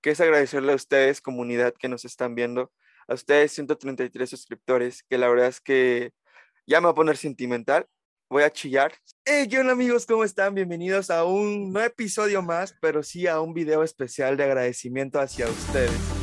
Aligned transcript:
que 0.00 0.10
es 0.10 0.20
agradecerle 0.20 0.72
a 0.72 0.76
ustedes, 0.76 1.20
comunidad 1.20 1.74
que 1.78 1.88
nos 1.88 2.04
están 2.04 2.34
viendo, 2.34 2.72
a 3.06 3.14
ustedes 3.14 3.52
133 3.52 4.28
suscriptores, 4.28 5.02
que 5.02 5.18
la 5.18 5.28
verdad 5.28 5.48
es 5.48 5.60
que 5.60 6.12
ya 6.66 6.80
me 6.80 6.86
voy 6.86 6.92
a 6.92 6.96
poner 6.96 7.16
sentimental, 7.16 7.86
voy 8.28 8.42
a 8.42 8.50
chillar. 8.50 8.92
Hey, 9.24 9.48
¿qué 9.48 9.58
onda 9.58 9.72
amigos? 9.72 10.06
¿Cómo 10.06 10.24
están? 10.24 10.54
Bienvenidos 10.54 11.10
a 11.10 11.24
un 11.24 11.72
no 11.72 11.82
episodio 11.82 12.42
más, 12.42 12.74
pero 12.80 13.02
sí 13.02 13.26
a 13.26 13.40
un 13.40 13.54
video 13.54 13.82
especial 13.82 14.36
de 14.36 14.44
agradecimiento 14.44 15.20
hacia 15.20 15.48
ustedes. 15.48 16.17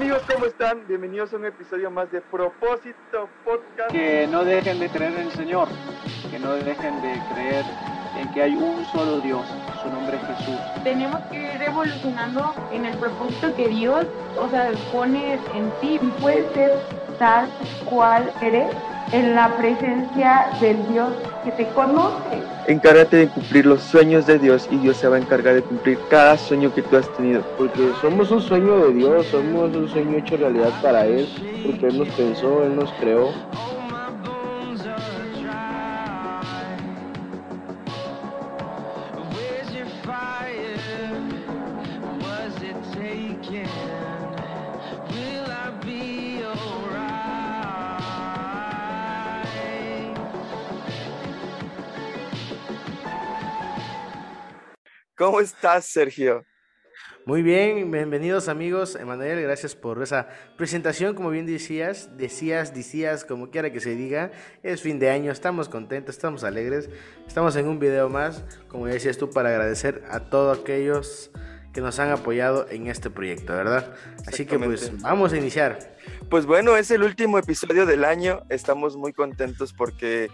Amigos? 0.00 0.22
¿Cómo 0.32 0.46
están? 0.46 0.86
Bienvenidos 0.88 1.30
a 1.34 1.36
un 1.36 1.44
episodio 1.44 1.90
más 1.90 2.10
de 2.10 2.22
Propósito 2.22 3.28
Podcast. 3.44 3.92
que 3.92 4.26
no 4.28 4.44
dejen 4.46 4.80
de 4.80 4.88
creer 4.88 5.12
en 5.12 5.26
el 5.26 5.32
Señor, 5.32 5.68
que 6.30 6.38
no 6.38 6.54
dejen 6.54 7.02
de 7.02 7.20
creer 7.34 7.66
en 8.18 8.32
que 8.32 8.42
hay 8.42 8.54
un 8.54 8.82
solo 8.86 9.20
Dios, 9.20 9.42
su 9.82 9.90
nombre 9.90 10.16
es 10.16 10.38
Jesús. 10.38 10.58
tenemos 10.84 11.20
que 11.30 11.54
ir 11.54 11.62
evolucionando 11.62 12.54
en 12.72 12.86
el 12.86 12.96
propósito 12.96 13.54
que 13.54 13.68
Dios, 13.68 14.06
o 14.38 14.48
sea, 14.48 14.70
pone 14.90 15.34
en 15.34 15.70
ti. 15.82 16.00
Y 16.00 16.10
puedes 16.18 16.50
ser 16.54 16.72
tal 17.18 17.50
cual 17.84 18.32
eres 18.40 18.74
en 19.12 19.34
la 19.34 19.56
presencia 19.56 20.50
del 20.60 20.76
Dios 20.88 21.10
que 21.44 21.52
te 21.52 21.66
conoce. 21.68 22.42
Encárgate 22.66 23.16
de 23.16 23.28
cumplir 23.28 23.66
los 23.66 23.82
sueños 23.82 24.26
de 24.26 24.38
Dios 24.38 24.68
y 24.70 24.76
Dios 24.76 24.96
se 24.96 25.08
va 25.08 25.16
a 25.16 25.18
encargar 25.18 25.54
de 25.54 25.62
cumplir 25.62 25.98
cada 26.08 26.36
sueño 26.36 26.72
que 26.72 26.82
tú 26.82 26.96
has 26.96 27.08
tenido. 27.16 27.42
porque 27.56 27.90
somos 28.00 28.30
un 28.30 28.40
sueño 28.40 28.86
de 28.86 28.94
Dios, 28.94 29.26
somos 29.26 29.74
un 29.74 29.88
sueño 29.88 30.18
hecho 30.18 30.36
realidad 30.36 30.70
para 30.82 31.06
Él, 31.06 31.26
porque 31.66 31.86
Él 31.86 31.98
nos 31.98 32.08
pensó, 32.10 32.62
Él 32.62 32.76
nos 32.76 32.92
creó. 33.00 33.32
¿Cómo 55.40 55.46
estás, 55.46 55.86
Sergio? 55.86 56.44
Muy 57.24 57.40
bien, 57.40 57.90
bienvenidos 57.90 58.50
amigos. 58.50 58.94
Emanuel, 58.94 59.40
gracias 59.40 59.74
por 59.74 60.02
esa 60.02 60.28
presentación. 60.58 61.14
Como 61.14 61.30
bien 61.30 61.46
decías, 61.46 62.14
decías, 62.18 62.74
decías, 62.74 63.24
como 63.24 63.48
quiera 63.48 63.72
que 63.72 63.80
se 63.80 63.96
diga, 63.96 64.32
es 64.62 64.82
fin 64.82 64.98
de 64.98 65.08
año, 65.08 65.32
estamos 65.32 65.70
contentos, 65.70 66.14
estamos 66.14 66.44
alegres. 66.44 66.90
Estamos 67.26 67.56
en 67.56 67.68
un 67.68 67.78
video 67.78 68.10
más, 68.10 68.44
como 68.68 68.84
decías 68.84 69.16
tú, 69.16 69.30
para 69.30 69.48
agradecer 69.48 70.04
a 70.10 70.20
todos 70.28 70.58
aquellos 70.58 71.30
que 71.72 71.80
nos 71.80 71.98
han 72.00 72.10
apoyado 72.10 72.66
en 72.68 72.88
este 72.88 73.08
proyecto, 73.08 73.54
¿verdad? 73.54 73.94
Así 74.26 74.44
que 74.44 74.58
pues 74.58 74.92
vamos 75.00 75.32
a 75.32 75.38
iniciar. 75.38 75.96
Pues 76.28 76.44
bueno, 76.44 76.76
es 76.76 76.90
el 76.90 77.02
último 77.02 77.38
episodio 77.38 77.86
del 77.86 78.04
año. 78.04 78.42
Estamos 78.50 78.94
muy 78.94 79.14
contentos 79.14 79.72
porque 79.72 80.28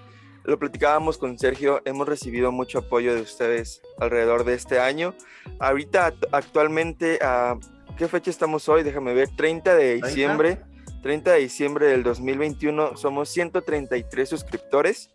lo 0.46 0.58
platicábamos 0.58 1.18
con 1.18 1.38
Sergio. 1.38 1.82
Hemos 1.84 2.08
recibido 2.08 2.52
mucho 2.52 2.78
apoyo 2.78 3.14
de 3.14 3.20
ustedes 3.20 3.82
alrededor 3.98 4.44
de 4.44 4.54
este 4.54 4.78
año. 4.78 5.14
Ahorita, 5.58 6.12
act- 6.12 6.28
actualmente, 6.32 7.18
¿a 7.22 7.56
qué 7.98 8.08
fecha 8.08 8.30
estamos 8.30 8.68
hoy? 8.68 8.82
Déjame 8.82 9.12
ver, 9.14 9.28
30 9.36 9.74
de 9.74 9.94
diciembre. 9.96 10.60
30 11.02 11.32
de 11.32 11.38
diciembre 11.40 11.86
del 11.86 12.02
2021 12.02 12.96
somos 12.96 13.28
133 13.28 14.28
suscriptores. 14.28 15.10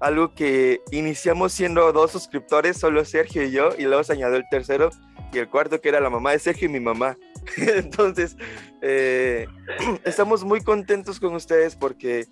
Algo 0.00 0.32
que 0.34 0.80
iniciamos 0.92 1.52
siendo 1.52 1.92
dos 1.92 2.12
suscriptores, 2.12 2.76
solo 2.76 3.04
Sergio 3.04 3.42
y 3.44 3.50
yo, 3.50 3.70
y 3.76 3.82
luego 3.82 4.04
se 4.04 4.12
añadió 4.12 4.36
el 4.36 4.48
tercero 4.48 4.90
y 5.32 5.38
el 5.38 5.48
cuarto 5.48 5.80
que 5.80 5.88
era 5.88 6.00
la 6.00 6.08
mamá 6.10 6.32
de 6.32 6.38
Sergio 6.38 6.68
y 6.68 6.72
mi 6.72 6.80
mamá. 6.80 7.16
Entonces, 7.56 8.36
eh, 8.80 9.46
estamos 10.04 10.44
muy 10.44 10.60
contentos 10.60 11.18
con 11.18 11.34
ustedes 11.34 11.74
porque 11.76 12.26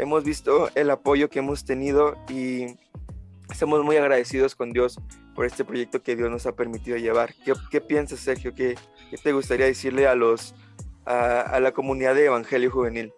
hemos 0.00 0.24
visto 0.24 0.70
el 0.74 0.90
apoyo 0.90 1.28
que 1.28 1.40
hemos 1.40 1.64
tenido 1.64 2.16
y 2.28 2.78
estamos 3.50 3.84
muy 3.84 3.96
agradecidos 3.96 4.54
con 4.54 4.72
Dios 4.72 4.98
por 5.34 5.44
este 5.44 5.64
proyecto 5.64 6.02
que 6.02 6.16
Dios 6.16 6.30
nos 6.30 6.46
ha 6.46 6.56
permitido 6.56 6.96
llevar. 6.96 7.34
¿Qué, 7.44 7.52
qué 7.70 7.80
piensas, 7.80 8.20
Sergio? 8.20 8.54
¿Qué, 8.54 8.76
te 9.22 9.32
gustaría 9.32 9.66
decirle 9.66 10.06
a 10.06 10.14
los 10.14 10.54
a, 11.04 11.40
a 11.40 11.60
la 11.60 11.72
comunidad 11.72 12.14
de 12.14 12.26
Evangelio 12.26 12.70
Juvenil? 12.70 13.12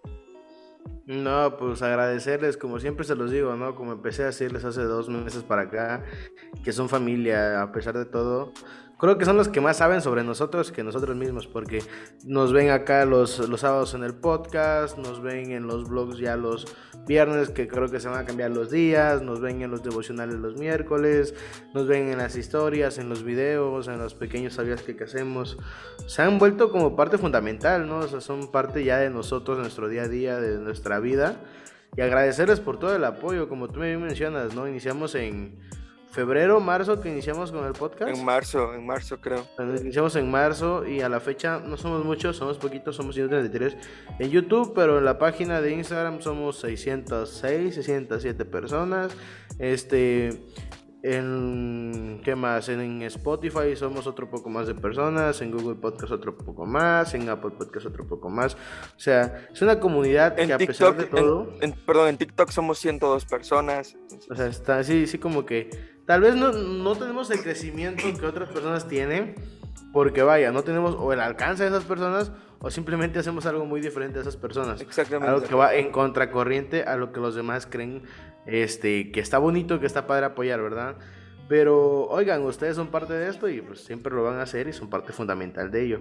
No, 1.06 1.56
pues 1.56 1.82
agradecerles, 1.82 2.56
como 2.56 2.78
siempre 2.78 3.04
se 3.04 3.14
los 3.14 3.31
digo, 3.31 3.54
¿no? 3.56 3.75
Como 3.75 3.93
empecé 3.93 4.22
a 4.22 4.26
decirles 4.26 4.64
hace 4.64 4.82
dos 4.82 5.09
meses 5.09 5.43
para 5.43 5.62
acá, 5.62 6.04
que 6.64 6.72
son 6.72 6.88
familia 6.88 7.62
a 7.62 7.72
pesar 7.72 7.97
de 7.99 8.04
todo. 8.04 8.53
Creo 9.02 9.18
que 9.18 9.24
son 9.24 9.36
los 9.36 9.48
que 9.48 9.60
más 9.60 9.78
saben 9.78 10.00
sobre 10.00 10.22
nosotros 10.22 10.70
que 10.70 10.84
nosotros 10.84 11.16
mismos, 11.16 11.48
porque 11.48 11.82
nos 12.24 12.52
ven 12.52 12.70
acá 12.70 13.04
los, 13.04 13.40
los 13.48 13.62
sábados 13.62 13.94
en 13.94 14.04
el 14.04 14.14
podcast, 14.14 14.96
nos 14.96 15.20
ven 15.20 15.50
en 15.50 15.66
los 15.66 15.88
vlogs 15.88 16.18
ya 16.18 16.36
los 16.36 16.72
viernes, 17.04 17.50
que 17.50 17.66
creo 17.66 17.88
que 17.88 17.98
se 17.98 18.08
van 18.08 18.20
a 18.20 18.24
cambiar 18.24 18.52
los 18.52 18.70
días, 18.70 19.20
nos 19.20 19.40
ven 19.40 19.60
en 19.60 19.72
los 19.72 19.82
devocionales 19.82 20.36
los 20.36 20.56
miércoles, 20.56 21.34
nos 21.74 21.88
ven 21.88 22.12
en 22.12 22.18
las 22.18 22.36
historias, 22.36 22.98
en 22.98 23.08
los 23.08 23.24
videos, 23.24 23.88
en 23.88 23.98
los 23.98 24.14
pequeños 24.14 24.54
sabías 24.54 24.82
que, 24.82 24.94
que 24.94 25.02
hacemos. 25.02 25.58
Se 26.06 26.22
han 26.22 26.38
vuelto 26.38 26.70
como 26.70 26.94
parte 26.94 27.19
fundamental, 27.19 27.88
¿no? 27.88 27.98
O 27.98 28.06
sea, 28.06 28.20
son 28.20 28.52
parte 28.52 28.84
ya 28.84 28.98
de 28.98 29.10
nosotros, 29.10 29.56
de 29.56 29.62
nuestro 29.62 29.88
día 29.88 30.02
a 30.02 30.08
día, 30.08 30.36
de 30.40 30.58
nuestra 30.58 31.00
vida. 31.00 31.40
Y 31.96 32.02
agradecerles 32.02 32.60
por 32.60 32.78
todo 32.78 32.94
el 32.94 33.04
apoyo, 33.04 33.48
como 33.48 33.66
tú 33.66 33.80
me 33.80 33.98
mencionas, 33.98 34.54
¿no? 34.54 34.69
Iniciamos 34.69 35.16
en 35.16 35.58
febrero, 36.12 36.61
marzo, 36.61 37.00
que 37.00 37.09
iniciamos 37.09 37.50
con 37.50 37.65
el 37.67 37.73
podcast. 37.73 38.15
En 38.17 38.25
marzo, 38.25 38.75
en 38.75 38.87
marzo 38.87 39.21
creo. 39.21 39.47
Bueno, 39.56 39.75
Iniciamos 39.81 40.15
en 40.17 40.31
marzo 40.31 40.87
y 40.87 41.00
a 41.00 41.09
la 41.09 41.21
fecha 41.21 41.59
no 41.59 41.77
somos 41.77 42.05
muchos, 42.05 42.37
somos 42.37 42.59
poquitos, 42.59 42.95
somos 42.97 43.15
133 43.15 43.77
en 44.19 44.31
YouTube, 44.31 44.73
pero 44.75 44.99
en 44.99 45.05
la 45.05 45.19
página 45.19 45.61
de 45.61 45.73
Instagram 45.73 46.21
somos 46.21 46.59
606, 46.61 47.75
607 47.75 48.45
personas. 48.45 49.17
Este, 49.59 50.45
en 51.05 52.21
¿qué 52.25 52.37
más? 52.37 52.69
En 52.69 53.03
Spotify 53.03 53.75
somos 53.75 54.06
otro 54.06 54.31
poco 54.31 54.49
más 54.49 54.67
de 54.69 54.75
personas, 54.75 55.41
en 55.43 55.50
Google 55.50 55.75
Podcast 55.75 56.12
otro 56.12 56.37
poco 56.37 56.65
más, 56.65 57.15
en 57.15 57.29
Apple 57.29 57.50
Podcast 57.59 57.87
otro 57.87 58.06
poco 58.06 58.29
más. 58.31 58.55
O 58.55 59.00
sea, 59.00 59.49
es 59.53 59.61
una 59.62 59.81
comunidad 59.81 60.39
En 60.39 60.47
que 60.47 60.53
a 60.53 60.59
pesar 60.59 60.97
TikTok, 60.97 60.97
de 60.99 61.21
todo, 61.21 61.53
en- 61.61 61.71
en- 61.73 61.84
perdón, 61.87 62.09
en 62.11 62.19
TikTok 62.19 62.50
somos 62.50 62.79
102 62.79 63.25
personas. 63.25 63.97
o 64.31 64.34
sea, 64.37 64.47
está 64.47 64.79
así, 64.79 65.06
sí 65.09 65.19
como 65.19 65.44
que 65.44 65.71
tal 66.12 66.21
vez 66.21 66.37
no, 66.37 66.53
no 66.53 66.95
tenemos 66.95 67.31
el 67.31 67.43
crecimiento 67.43 68.03
que 68.21 68.27
otras 68.27 68.50
personas 68.50 68.87
tienen, 68.87 69.34
porque 69.95 70.23
vaya, 70.23 70.53
no 70.53 70.62
tenemos 70.62 70.95
o 70.95 71.11
el 71.15 71.21
alcance 71.21 71.62
de 71.62 71.71
esas 71.71 71.84
personas 71.84 72.33
o 72.59 72.71
simplemente 72.71 73.19
hacemos 73.19 73.47
algo 73.47 73.65
muy 73.65 73.81
diferente 73.81 74.19
a 74.19 74.21
esas 74.21 74.37
personas. 74.37 74.83
Exactamente. 74.83 75.33
Algo 75.33 75.43
que 75.43 75.55
va 75.55 75.75
en 75.75 75.91
contracorriente 75.91 76.83
a 76.83 76.97
lo 76.97 77.12
que 77.12 77.21
los 77.21 77.34
demás 77.34 77.65
creen 77.65 78.03
este, 78.45 79.11
que 79.11 79.21
está 79.21 79.39
bonito, 79.39 79.81
que 79.81 79.87
está 79.87 80.06
padre 80.06 80.27
apoyar, 80.27 80.61
¿verdad? 80.61 80.97
Pero 81.49 82.06
oigan, 82.09 82.43
ustedes 82.43 82.77
son 82.77 82.89
parte 82.89 83.15
de 83.15 83.31
esto 83.31 83.49
y 83.49 83.62
pues 83.62 83.83
siempre 83.83 84.15
lo 84.15 84.23
van 84.23 84.39
a 84.39 84.43
hacer 84.43 84.69
y 84.69 84.75
son 84.75 84.91
parte 84.91 85.15
fundamental 85.15 85.71
de 85.71 85.83
ello. 85.83 86.00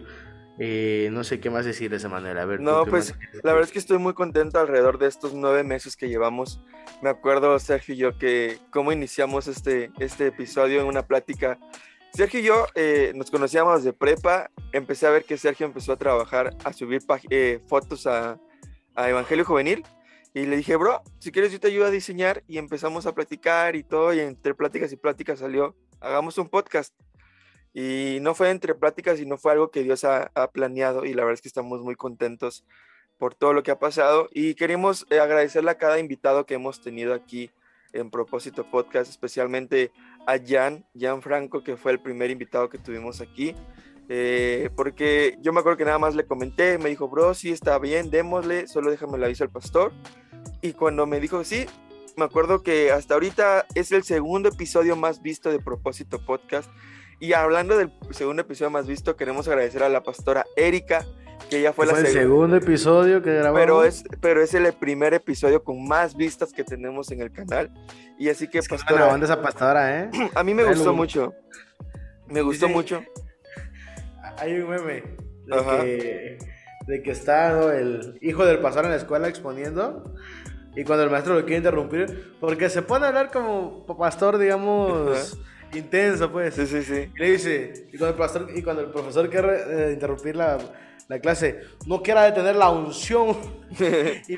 Eh, 0.64 1.10
no 1.12 1.24
sé 1.24 1.40
qué 1.40 1.50
más 1.50 1.66
decir 1.66 1.90
de 1.90 1.98
esa 1.98 2.08
manera. 2.08 2.44
A 2.44 2.46
ver, 2.46 2.60
¿tú 2.60 2.64
No, 2.66 2.86
pues 2.86 3.16
la 3.42 3.52
verdad 3.52 3.64
es 3.64 3.72
que 3.72 3.80
estoy 3.80 3.98
muy 3.98 4.14
contento 4.14 4.60
alrededor 4.60 5.00
de 5.00 5.08
estos 5.08 5.34
nueve 5.34 5.64
meses 5.64 5.98
que 5.98 6.08
llevamos. 6.08 6.62
Me 7.02 7.10
acuerdo, 7.10 7.58
Sergio 7.58 7.96
y 7.96 7.98
yo, 7.98 8.16
que 8.20 8.60
cómo 8.70 8.92
iniciamos 8.92 9.48
este, 9.48 9.90
este 9.98 10.28
episodio 10.28 10.80
en 10.80 10.86
una 10.86 11.08
plática. 11.08 11.58
Sergio 12.14 12.42
y 12.42 12.44
yo 12.44 12.68
eh, 12.76 13.12
nos 13.16 13.32
conocíamos 13.32 13.84
de 13.84 13.92
prepa. 13.92 14.52
Empecé 14.72 15.08
a 15.08 15.10
ver 15.10 15.24
que 15.24 15.36
Sergio 15.36 15.66
empezó 15.66 15.94
a 15.94 15.98
trabajar, 15.98 16.56
a 16.64 16.74
subir 16.74 17.02
eh, 17.32 17.60
fotos 17.68 18.06
a, 18.06 18.40
a 18.94 19.10
Evangelio 19.10 19.44
Juvenil. 19.44 19.84
Y 20.36 20.46
le 20.46 20.58
dije, 20.58 20.76
bro, 20.76 21.02
si 21.18 21.32
quieres 21.32 21.52
yo 21.52 21.60
te 21.60 21.70
ayudo 21.70 21.88
a 21.88 21.90
diseñar. 21.90 22.44
Y 22.46 22.60
empezamos 22.60 23.08
a 23.08 23.16
platicar 23.16 23.76
y 23.76 23.82
todo. 23.82 24.14
Y 24.14 24.20
entre 24.20 24.54
pláticas 24.54 24.92
y 24.92 24.96
pláticas 24.96 25.40
salió, 25.40 25.76
hagamos 26.00 26.38
un 26.38 26.50
podcast. 26.50 26.94
Y 27.74 28.18
no 28.22 28.36
fue 28.36 28.50
entre 28.50 28.76
pláticas, 28.76 29.18
sino 29.18 29.38
fue 29.38 29.54
algo 29.54 29.72
que 29.72 29.84
Dios 29.84 30.04
ha, 30.04 30.32
ha 30.36 30.52
planeado. 30.52 31.06
Y 31.06 31.14
la 31.14 31.24
verdad 31.24 31.36
es 31.36 31.42
que 31.42 31.48
estamos 31.48 31.82
muy 31.82 31.96
contentos 31.96 32.66
por 33.18 33.36
todo 33.36 33.54
lo 33.54 33.64
que 33.64 33.72
ha 33.72 33.80
pasado. 33.80 34.30
Y 34.34 34.56
queremos 34.56 35.06
eh, 35.10 35.20
agradecerle 35.20 35.72
a 35.72 35.78
cada 35.78 36.00
invitado 36.00 36.46
que 36.46 36.56
hemos 36.56 36.82
tenido 36.82 37.14
aquí 37.14 37.52
en 37.94 38.10
Propósito 38.10 38.70
Podcast, 38.70 39.10
especialmente 39.10 39.92
a 40.26 40.38
Jan, 40.44 40.86
Jan 40.98 41.22
Franco, 41.22 41.64
que 41.64 41.78
fue 41.78 41.92
el 41.92 42.00
primer 42.00 42.32
invitado 42.32 42.70
que 42.70 42.78
tuvimos 42.78 43.22
aquí. 43.22 43.56
Eh, 44.10 44.70
porque 44.76 45.38
yo 45.40 45.54
me 45.54 45.60
acuerdo 45.60 45.78
que 45.78 45.86
nada 45.86 46.00
más 46.00 46.16
le 46.16 46.26
comenté, 46.26 46.78
me 46.78 46.90
dijo, 46.90 47.08
bro, 47.08 47.34
sí 47.34 47.52
está 47.52 47.78
bien, 47.80 48.10
démosle, 48.10 48.68
solo 48.68 48.92
déjame 48.92 49.18
le 49.18 49.26
aviso 49.26 49.44
al 49.44 49.52
pastor. 49.52 49.94
Y 50.62 50.74
cuando 50.74 51.06
me 51.06 51.20
dijo 51.20 51.44
sí, 51.44 51.66
me 52.18 52.26
acuerdo 52.26 52.62
que 52.62 52.92
hasta 52.92 53.14
ahorita 53.14 53.66
es 53.76 53.92
el 53.92 54.04
segundo 54.04 54.50
episodio 54.50 54.96
más 54.96 55.22
visto 55.22 55.50
de 55.50 55.60
Propósito 55.60 56.26
Podcast. 56.26 56.70
Y 57.22 57.34
hablando 57.34 57.78
del 57.78 57.92
segundo 58.10 58.42
episodio 58.42 58.72
más 58.72 58.88
visto, 58.88 59.16
queremos 59.16 59.48
agradecer 59.48 59.84
a 59.84 59.90
la 59.90 60.02
pastora 60.02 60.44
Erika, 60.56 61.06
que 61.52 61.62
ya 61.62 61.72
fue, 61.72 61.86
Fue 61.86 61.94
la 61.94 62.00
el 62.00 62.06
segunda. 62.08 62.22
segundo 62.24 62.56
episodio 62.56 63.22
que 63.22 63.32
grabamos. 63.36 63.60
Pero 63.60 63.84
es, 63.84 64.04
pero 64.20 64.42
es 64.42 64.56
el 64.56 64.74
primer 64.74 65.14
episodio 65.14 65.64
con 65.64 65.88
más 65.88 66.16
vistas 66.16 66.52
que 66.52 66.64
tenemos 66.64 67.12
en 67.12 67.22
el 67.22 67.32
canal. 67.32 67.70
Y 68.18 68.30
así 68.30 68.48
que, 68.48 68.58
Es 68.58 68.68
que 68.68 68.76
pastora, 68.76 69.08
onda 69.10 69.26
esa 69.26 69.40
pastora, 69.40 70.02
¿eh? 70.02 70.10
a 70.34 70.44
mí 70.44 70.56
me 70.56 70.64
Dale, 70.64 70.76
gustó 70.76 70.94
mucho. 70.96 71.36
Me 72.28 72.42
gustó 72.42 72.68
mucho. 72.68 73.04
Hay 74.38 74.60
un 74.60 74.72
meme 74.72 75.04
de 75.46 75.58
que, 75.70 76.38
de 76.88 77.04
que 77.04 77.12
está 77.12 77.52
¿no? 77.54 77.70
el 77.70 78.18
hijo 78.22 78.46
del 78.46 78.58
pastor 78.58 78.86
en 78.86 78.92
la 78.92 78.98
escuela 78.98 79.28
exponiendo 79.28 80.16
y 80.76 80.86
cuando 80.86 81.04
el 81.04 81.12
maestro 81.12 81.36
lo 81.36 81.42
quiere 81.42 81.58
interrumpir, 81.58 82.36
porque 82.40 82.68
se 82.70 82.82
pone 82.82 83.06
a 83.06 83.10
hablar 83.10 83.30
como 83.30 83.86
pastor, 83.86 84.40
digamos, 84.40 85.38
intenso, 85.74 86.32
pues. 86.32 86.54
Sí, 86.56 86.68
sí, 86.68 86.84
sí. 86.84 87.12
Y 87.16 87.20
le 87.20 87.32
dice, 87.32 87.88
y 87.92 87.98
cuando 87.98 88.10
el, 88.10 88.16
pastor, 88.16 88.50
y 88.56 88.62
cuando 88.64 88.82
el 88.84 88.90
profesor 88.92 89.30
quiere 89.30 89.90
eh, 89.90 89.94
interrumpir 89.94 90.36
la, 90.36 90.58
la 91.08 91.20
clase, 91.20 91.62
no 91.86 92.02
quiera 92.02 92.24
detener 92.24 92.56
la 92.56 92.70
unción. 92.70 93.38
y, 93.80 94.34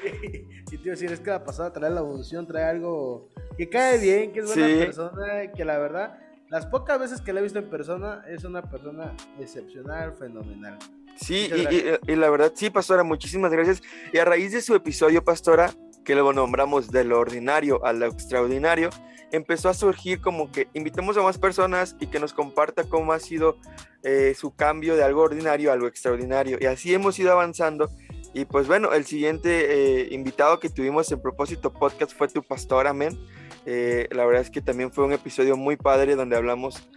y 0.72 0.78
tío, 0.78 0.96
si 0.96 1.06
es 1.06 1.20
que 1.20 1.30
la 1.30 1.44
pasada 1.44 1.72
trae 1.74 1.90
la 1.92 2.04
unción, 2.04 2.46
trae 2.48 2.64
algo 2.66 3.30
que 3.58 3.70
cae 3.70 3.98
bien, 4.00 4.32
que 4.32 4.40
es 4.40 4.46
buena 4.48 4.68
Sí. 4.68 4.76
persona, 4.78 5.52
que 5.56 5.66
la 5.66 5.78
verdad, 5.78 6.20
las 6.50 6.66
pocas 6.66 7.00
veces 7.00 7.22
que 7.22 7.34
la 7.34 7.40
he 7.40 7.44
visto 7.44 7.60
en 7.60 7.70
persona, 7.70 8.24
es 8.28 8.44
una 8.44 8.62
persona 8.62 9.16
excepcional, 9.40 10.14
fenomenal. 10.14 10.78
Sí, 11.16 11.48
y- 11.56 12.12
y 12.12 12.16
la 12.16 12.30
verdad, 12.32 12.52
sí, 12.56 12.72
Pastora, 12.72 13.04
muchísimas 13.04 13.52
gracias. 13.52 13.82
Y 14.12 14.18
a 14.18 14.26
raíz 14.26 14.52
de 14.52 14.62
su 14.62 14.74
episodio, 14.74 15.24
Pastora, 15.24 15.72
que 16.04 16.14
luego 16.14 16.34
nombramos 16.34 16.92
de 16.92 17.04
lo 17.04 17.20
ordinario 17.20 17.86
a 17.86 17.94
lo 17.94 18.06
extraordinario, 18.08 18.90
empezó 19.32 19.70
a 19.70 19.74
surgir 19.74 20.22
como 20.22 20.52
que 20.52 20.68
invitemos 20.74 21.18
a 21.18 21.24
más 21.24 21.38
personas 21.38 21.96
y 22.00 22.08
que 22.08 22.20
nos 22.20 22.34
comparta 22.34 22.84
cómo 22.84 23.14
ha 23.14 23.20
sido 23.20 23.58
eh, 24.04 24.36
su 24.38 24.56
cambio 24.56 24.96
de 24.96 25.04
algo 25.04 25.22
ordinario 25.22 25.72
a 25.72 25.74
algo 25.74 25.88
extraordinario. 25.88 26.58
Y 26.62 26.66
así 26.66 26.94
hemos 26.94 27.18
ido 27.18 27.32
avanzando. 27.32 27.90
Y 28.34 28.46
pues 28.46 28.68
bueno, 28.68 28.94
el 28.94 29.06
siguiente 29.06 30.02
eh, 30.02 30.08
invitado 30.12 30.60
que 30.60 30.70
tuvimos 30.70 31.12
en 31.12 31.22
Propósito 31.22 31.72
Podcast 31.72 32.16
fue 32.18 32.28
tu 32.28 32.44
pastor, 32.44 32.88
amén. 32.88 33.18
Eh, 33.66 34.08
la 34.12 34.26
verdad 34.26 34.42
es 34.42 34.50
que 34.50 34.62
también 34.62 34.92
fue 34.92 35.06
un 35.06 35.14
episodio 35.14 35.56
muy 35.56 35.78
padre 35.78 36.16
donde 36.16 36.36
hablamos, 36.36 36.88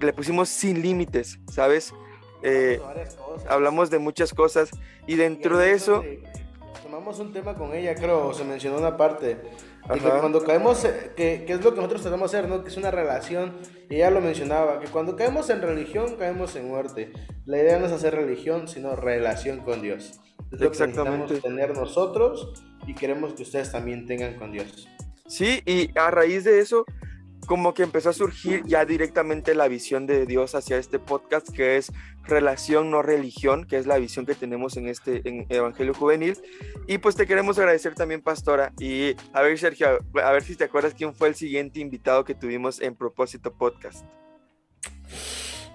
le 0.00 0.12
pusimos 0.12 0.48
sin 0.48 0.80
límites, 0.80 1.38
¿sabes? 1.50 1.92
Eh, 2.42 2.80
hablamos 3.48 3.90
de 3.90 3.98
muchas 3.98 4.32
cosas 4.32 4.70
y 5.06 5.16
dentro 5.16 5.58
de 5.58 5.72
eso, 5.72 6.04
Tomamos 6.92 7.18
un 7.20 7.32
tema 7.32 7.54
con 7.54 7.72
ella, 7.72 7.94
creo, 7.94 8.34
se 8.34 8.44
mencionó 8.44 8.76
una 8.76 8.98
parte. 8.98 9.38
De 9.88 9.94
que 9.98 10.10
cuando 10.10 10.44
caemos, 10.44 10.84
eh, 10.84 11.12
que, 11.16 11.44
que 11.46 11.54
es 11.54 11.64
lo 11.64 11.70
que 11.70 11.76
nosotros 11.76 12.02
tratamos 12.02 12.30
de 12.30 12.38
hacer, 12.38 12.50
¿no? 12.50 12.62
Que 12.62 12.68
es 12.68 12.76
una 12.76 12.90
relación, 12.90 13.54
y 13.88 13.94
ella 13.94 14.10
lo 14.10 14.20
mencionaba, 14.20 14.78
que 14.78 14.88
cuando 14.88 15.16
caemos 15.16 15.48
en 15.48 15.62
religión, 15.62 16.16
caemos 16.18 16.54
en 16.54 16.68
muerte. 16.68 17.10
La 17.46 17.56
idea 17.56 17.78
no 17.78 17.86
es 17.86 17.92
hacer 17.92 18.14
religión, 18.14 18.68
sino 18.68 18.94
relación 18.94 19.60
con 19.60 19.80
Dios. 19.80 20.20
Es 20.50 20.52
lo 20.52 20.58
que 20.58 20.66
Exactamente. 20.66 21.40
tener 21.40 21.74
nosotros 21.74 22.62
y 22.86 22.92
queremos 22.94 23.32
que 23.32 23.44
ustedes 23.44 23.72
también 23.72 24.04
tengan 24.04 24.34
con 24.34 24.52
Dios. 24.52 24.86
sí, 25.26 25.62
y 25.64 25.98
a 25.98 26.10
raíz 26.10 26.44
de 26.44 26.58
eso, 26.58 26.84
como 27.52 27.74
que 27.74 27.82
empezó 27.82 28.08
a 28.08 28.12
surgir 28.14 28.62
ya 28.64 28.86
directamente 28.86 29.54
la 29.54 29.68
visión 29.68 30.06
de 30.06 30.24
Dios 30.24 30.54
hacia 30.54 30.78
este 30.78 30.98
podcast, 30.98 31.50
que 31.50 31.76
es 31.76 31.92
relación, 32.24 32.90
no 32.90 33.02
religión, 33.02 33.66
que 33.66 33.76
es 33.76 33.86
la 33.86 33.98
visión 33.98 34.24
que 34.24 34.34
tenemos 34.34 34.78
en 34.78 34.88
este 34.88 35.20
en 35.28 35.44
Evangelio 35.50 35.92
Juvenil. 35.92 36.38
Y 36.88 36.96
pues 36.96 37.14
te 37.14 37.26
queremos 37.26 37.58
agradecer 37.58 37.94
también, 37.94 38.22
Pastora. 38.22 38.72
Y 38.78 39.16
a 39.34 39.42
ver, 39.42 39.58
Sergio, 39.58 39.98
a 40.24 40.32
ver 40.32 40.42
si 40.42 40.56
te 40.56 40.64
acuerdas 40.64 40.94
quién 40.94 41.12
fue 41.12 41.28
el 41.28 41.34
siguiente 41.34 41.80
invitado 41.80 42.24
que 42.24 42.34
tuvimos 42.34 42.80
en 42.80 42.94
Propósito 42.94 43.52
Podcast. 43.52 44.06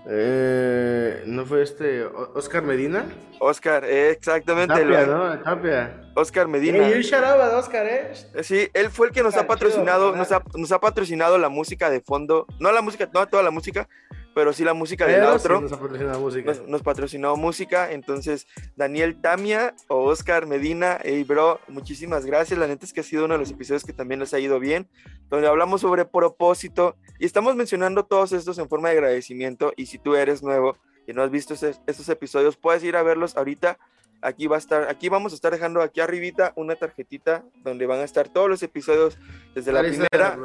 Eh, 0.09 1.24
¿No 1.25 1.45
fue 1.45 1.63
este 1.63 2.06
Oscar 2.06 2.63
Medina? 2.63 3.06
Oscar, 3.39 3.83
eh, 3.83 4.12
exactamente, 4.12 4.74
Tapia, 4.74 5.06
¿no? 5.06 5.38
Tapia. 5.39 6.01
Oscar 6.15 6.48
Medina. 6.48 6.88
Ey, 6.88 6.94
un 6.94 7.01
shout 7.01 7.24
out 7.24 7.54
Oscar, 7.54 7.86
¿eh? 7.86 8.13
Sí, 8.42 8.69
él 8.74 8.89
fue 8.89 9.07
el 9.07 9.13
que 9.13 9.21
nos 9.21 9.36
ha 9.36 9.45
patrocinado, 9.45 10.15
nos 10.15 10.31
ha, 10.31 10.42
nos 10.56 10.71
ha 10.71 10.80
patrocinado 10.80 11.38
la 11.38 11.50
música 11.50 11.89
de 11.89 12.00
fondo, 12.00 12.48
no 12.59 12.71
la 12.71 12.81
música, 12.81 13.09
no 13.13 13.27
toda 13.27 13.44
la 13.44 13.51
música, 13.51 13.89
pero 14.38 14.54
sí 14.54 14.63
la 14.63 14.75
música 14.75 15.07
del 15.07 15.16
Pero 15.16 15.31
outro. 15.31 15.57
sí 15.57 15.63
nos 15.63 15.74
ha 15.74 15.80
patrocinado 15.80 16.19
música. 16.19 16.51
Nos, 16.51 16.68
nos 16.68 16.84
patrocinó 16.84 17.36
música, 17.38 17.92
entonces 17.92 18.45
Daniel 18.75 19.19
Tamia 19.19 19.74
o 19.88 20.04
Oscar 20.04 20.45
Medina, 20.45 21.00
hey 21.04 21.24
bro, 21.24 21.60
muchísimas 21.68 22.24
gracias, 22.24 22.60
la 22.60 22.68
neta 22.68 22.86
es 22.86 22.94
que 22.94 23.00
ha 23.00 23.04
sido 23.04 23.25
uno 23.25 23.34
de 23.34 23.39
los 23.39 23.50
episodios 23.50 23.84
que 23.84 23.94
también 23.94 24.19
les 24.19 24.36
ha 24.36 24.39
ido 24.39 24.60
bien, 24.60 24.88
donde 25.31 25.48
hablamos 25.48 25.81
sobre 25.81 26.06
propósito 26.06 26.95
y 27.18 27.25
estamos 27.25 27.56
mencionando 27.56 28.06
todos 28.06 28.31
estos 28.31 28.60
en 28.60 28.69
forma 28.69 28.89
de 28.89 28.98
agradecimiento 28.98 29.74
y 29.75 29.88
si 29.88 29.98
tú 29.98 30.13
eres 30.13 30.44
nuevo 30.44 30.78
y 31.07 31.13
no 31.13 31.24
has 31.24 31.31
visto 31.31 31.56
estos 31.56 32.07
episodios, 32.07 32.57
puedes 32.57 32.83
ir 32.83 32.95
a 32.95 33.01
verlos 33.01 33.38
ahorita, 33.38 33.80
aquí 34.22 34.45
va 34.45 34.57
a 34.57 34.60
estar, 34.60 34.88
aquí 34.88 35.10
vamos 35.10 35.31
a 35.31 35.36
estar 35.36 35.51
dejando 35.51 35.81
aquí 35.81 36.00
arribita 36.00 36.54
una 36.56 36.75
tarjetita 36.75 37.44
donde 37.63 37.88
van 37.88 38.01
a 38.01 38.04
estar 38.04 38.30
todos 38.30 38.50
los 38.50 38.62
episodios 38.62 39.18
desde 39.56 39.72
la 39.72 39.81
primera. 39.81 40.38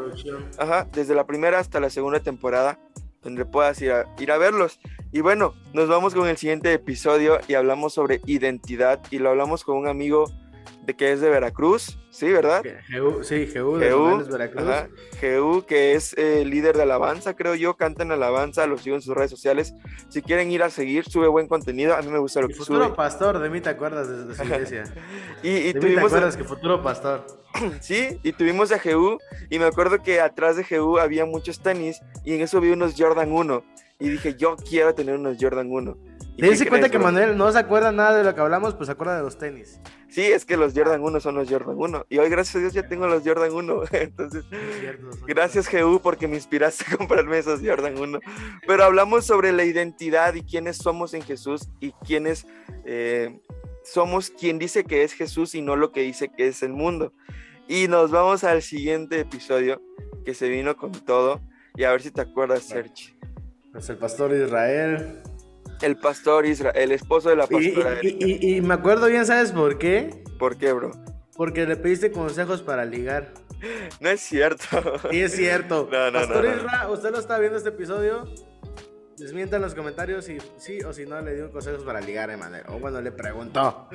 Ajá, 0.57 0.89
desde 0.93 1.15
la 1.15 1.27
primera 1.27 1.59
hasta 1.59 1.79
la 1.79 1.91
segunda 1.91 2.21
temporada, 2.21 2.79
donde 3.23 3.45
puedas 3.45 3.81
ir 3.83 3.93
a, 3.93 4.07
ir 4.19 4.31
a 4.33 4.39
verlos. 4.39 4.81
Y 5.13 5.21
bueno, 5.21 5.55
nos 5.73 5.89
vamos 5.89 6.15
con 6.15 6.29
el 6.29 6.37
siguiente 6.37 6.73
episodio 6.73 7.39
y 7.49 7.55
hablamos 7.55 7.95
sobre 7.95 8.21
identidad 8.27 9.01
y 9.11 9.19
lo 9.19 9.31
hablamos 9.31 9.65
con 9.65 9.77
un 9.77 9.87
amigo 9.87 10.25
de 10.83 10.95
que 10.97 11.13
es 11.13 11.21
de 11.21 11.31
Veracruz, 11.31 11.99
¿sí, 12.11 12.29
verdad? 12.31 12.63
Jeú, 12.89 13.23
sí, 13.23 13.47
Jeú, 13.47 13.77
de 13.79 13.91
Romales, 13.91 14.29
Veracruz. 14.29 14.63
ajá, 14.63 14.89
Jeú, 15.21 15.65
que 15.65 15.95
es 15.95 16.13
eh, 16.19 16.45
líder 16.45 16.77
de 16.77 16.83
alabanza, 16.83 17.35
creo 17.35 17.55
yo, 17.55 17.77
canta 17.77 18.03
en 18.03 18.11
alabanza, 18.11 18.67
lo 18.67 18.77
sigo 18.79 18.97
en 18.97 19.03
sus 19.03 19.15
redes 19.15 19.31
sociales. 19.31 19.75
Si 20.09 20.23
quieren 20.23 20.51
ir 20.51 20.63
a 20.65 20.71
seguir, 20.71 21.05
sube 21.05 21.29
buen 21.29 21.47
contenido, 21.47 21.95
a 21.95 22.03
mí 22.03 22.09
me 22.11 22.19
gusta 22.19 22.41
lo 22.41 22.47
Y 22.47 22.49
que 22.51 22.55
futuro 22.57 22.85
sube. 22.87 22.97
pastor, 22.97 23.39
de 23.39 23.49
mí 23.49 23.61
te 23.61 23.69
acuerdas 23.71 24.09
de, 24.09 24.25
de 24.25 24.35
su 24.35 24.43
iglesia. 24.45 24.85
Y, 25.43 25.49
y 25.51 25.53
de 25.53 25.67
mí 25.69 25.73
te 25.75 25.81
tuvimos, 25.81 26.05
acuerdas 26.07 26.37
que 26.37 26.45
futuro 26.45 26.83
pastor. 26.83 27.25
Sí, 27.81 28.19
y 28.25 28.33
tuvimos 28.33 28.73
a 28.73 28.79
Jehú 28.79 29.19
y 29.51 29.59
me 29.59 29.67
acuerdo 29.67 30.03
que 30.03 30.21
atrás 30.21 30.57
de 30.57 30.65
Jehú 30.65 30.99
había 30.99 31.27
muchos 31.27 31.61
tenis 31.61 32.01
y 32.25 32.35
en 32.35 32.41
eso 32.41 32.61
vi 32.61 32.71
unos 32.71 32.95
Jordan 32.99 33.31
1 33.31 33.63
y 34.01 34.09
dije, 34.09 34.35
yo 34.35 34.57
quiero 34.57 34.95
tener 34.95 35.15
unos 35.17 35.37
Jordan 35.41 35.71
1. 35.71 35.97
¿Y 36.35 36.37
Te 36.37 36.43
qué 36.43 36.51
diste 36.51 36.69
cuenta 36.69 36.89
crees, 36.89 36.93
que 36.93 36.99
bro? 36.99 37.13
Manuel 37.13 37.37
no 37.37 37.53
se 37.53 37.59
acuerda 37.59 37.93
nada 37.93 38.17
de 38.17 38.25
lo 38.25 38.35
que 38.35 38.41
hablamos, 38.41 38.75
pues 38.75 38.87
se 38.87 38.93
acuerda 38.93 39.17
de 39.17 39.23
los 39.23 39.39
tenis. 39.39 39.81
Sí, 40.09 40.23
es 40.23 40.45
que 40.45 40.57
los 40.57 40.73
Jordan 40.75 41.03
1 41.03 41.21
son 41.21 41.35
los 41.35 41.49
Jordan 41.49 41.75
1 41.77 42.07
y 42.11 42.19
hoy 42.19 42.29
gracias 42.29 42.57
a 42.57 42.59
Dios 42.59 42.73
ya 42.73 42.87
tengo 42.87 43.07
los 43.07 43.23
Jordan 43.23 43.51
1, 43.51 43.83
entonces 43.93 44.45
cierto, 44.79 45.09
gracias 45.27 45.67
Jehú 45.69 46.01
porque 46.03 46.29
me 46.29 46.37
inspiraste 46.37 46.85
a 46.93 46.97
comprarme 46.97 47.39
esos 47.39 47.61
Jordan 47.65 47.99
1. 47.99 48.21
Pero 48.67 48.85
hablamos 48.85 49.25
sobre 49.25 49.53
la 49.53 49.65
identidad 49.65 50.35
y 50.35 50.43
quiénes 50.43 50.77
somos 50.77 51.15
en 51.15 51.23
Jesús 51.23 51.69
y 51.81 51.93
quiénes 52.07 52.47
eh, 52.85 53.41
somos 53.85 54.31
quien 54.31 54.59
dice 54.59 54.85
que 54.85 55.03
es 55.03 55.13
Jesús 55.13 55.55
y 55.55 55.63
no 55.63 55.77
lo 55.77 55.93
que 55.93 56.01
dice 56.03 56.29
que 56.29 56.49
es 56.49 56.63
el 56.63 56.73
mundo. 56.73 57.13
Y 57.69 57.89
nos 57.89 58.11
vamos 58.11 58.45
al 58.45 58.63
siguiente 58.63 59.21
episodio 59.21 59.81
que 60.25 60.35
se 60.35 60.49
vino 60.49 60.77
con 60.77 60.93
todo. 60.93 61.41
Y 61.77 61.85
a 61.85 61.91
ver 61.91 62.03
si 62.03 62.11
te 62.11 62.21
acuerdas, 62.21 62.65
Sergi. 62.65 63.17
Pues 63.73 63.89
el 63.89 63.97
pastor 63.97 64.35
Israel. 64.35 65.23
El 65.83 65.97
pastor 65.97 66.47
Israel, 66.47 66.77
el 66.77 66.93
esposo 66.93 67.29
de 67.29 67.37
la 67.37 67.45
Y, 67.51 67.71
pastora. 67.73 67.95
y- 68.03 68.07
Erika. 68.09 68.27
y- 68.27 68.57
y 68.57 68.61
me 68.63 68.75
acuerdo 68.75 69.07
bien, 69.07 69.27
¿sabes 69.27 69.53
por 69.53 69.79
qué? 69.79 70.23
¿Por 70.39 70.57
qué, 70.57 70.73
bro? 70.73 70.93
Porque 71.37 71.67
le 71.67 71.77
pediste 71.77 72.13
consejos 72.13 72.63
para 72.63 72.85
ligar. 72.85 73.33
No 74.01 74.09
es 74.09 74.21
cierto. 74.21 74.65
Sí, 75.11 75.21
es 75.21 75.33
cierto. 75.35 75.89
No, 75.93 76.11
no, 76.11 76.19
Pastor 76.21 76.45
no, 76.45 76.51
no. 76.51 76.57
Isra, 76.57 76.89
¿usted 76.91 77.11
lo 77.11 77.19
está 77.19 77.39
viendo 77.39 77.57
este 77.59 77.71
episodio? 77.71 78.25
Desmienta 79.19 79.57
en 79.57 79.63
los 79.63 79.75
comentarios 79.75 80.25
si 80.25 80.39
sí 80.57 80.81
o 80.83 80.93
si 80.93 81.05
no 81.07 81.21
le 81.21 81.35
dio 81.35 81.51
consejos 81.53 81.85
para 81.85 82.01
ligar, 82.01 82.31
Emanuel. 82.31 82.65
O 82.69 82.79
bueno, 82.79 83.01
le 83.01 83.13
preguntó. 83.13 83.89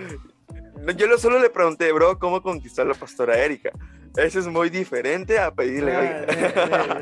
Yo 0.95 1.07
lo- 1.07 1.17
solo 1.17 1.39
le 1.39 1.49
pregunté, 1.49 1.91
bro, 1.91 2.17
¿cómo 2.19 2.41
conquistó 2.41 2.81
a 2.81 2.85
la 2.85 2.93
pastora 2.93 3.37
Erika? 3.43 3.71
Eso 4.15 4.39
es 4.39 4.47
muy 4.47 4.69
diferente 4.69 5.37
a 5.39 5.51
pedirle. 5.53 5.93
Ah, 5.93 6.99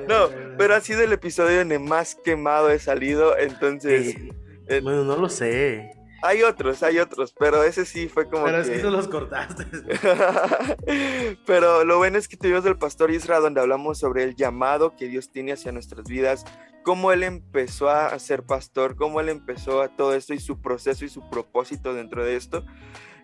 No, 0.08 0.28
pero 0.58 0.74
ha 0.74 0.80
sido 0.80 1.02
el 1.02 1.12
episodio 1.12 1.60
en 1.60 1.72
el 1.72 1.80
más 1.80 2.14
quemado 2.14 2.70
he 2.70 2.78
salido, 2.78 3.36
entonces 3.38 4.14
eh, 4.16 4.28
eh, 4.68 4.80
Bueno, 4.82 5.04
no 5.04 5.16
lo 5.16 5.28
sé. 5.28 5.90
hay 6.22 6.42
otros, 6.42 6.82
hay 6.82 6.98
otros, 6.98 7.34
pero 7.38 7.62
ese 7.64 7.84
sí 7.84 8.08
fue 8.08 8.28
como 8.28 8.44
Pero 8.44 8.62
que... 8.62 8.70
es 8.74 8.76
que 8.78 8.82
no 8.84 8.90
los 8.90 9.08
cortaste. 9.08 9.66
Pero 11.46 11.84
lo 11.84 11.98
bueno 11.98 12.18
es 12.18 12.28
que 12.28 12.36
tuvimos 12.36 12.64
del 12.64 12.76
pastor 12.78 13.10
Isra 13.10 13.40
donde 13.40 13.60
hablamos 13.60 13.98
sobre 13.98 14.22
el 14.24 14.34
llamado 14.36 14.94
que 14.96 15.08
Dios 15.08 15.30
tiene 15.30 15.52
hacia 15.52 15.72
nuestras 15.72 16.04
vidas, 16.04 16.44
cómo 16.84 17.12
él 17.12 17.22
empezó 17.22 17.88
a 17.90 18.16
ser 18.18 18.42
pastor, 18.44 18.96
cómo 18.96 19.20
él 19.20 19.28
empezó 19.28 19.82
a 19.82 19.88
todo 19.88 20.14
esto 20.14 20.34
y 20.34 20.40
su 20.40 20.60
proceso 20.60 21.04
y 21.04 21.08
su 21.08 21.28
propósito 21.30 21.94
dentro 21.94 22.24
de 22.24 22.36
esto. 22.36 22.64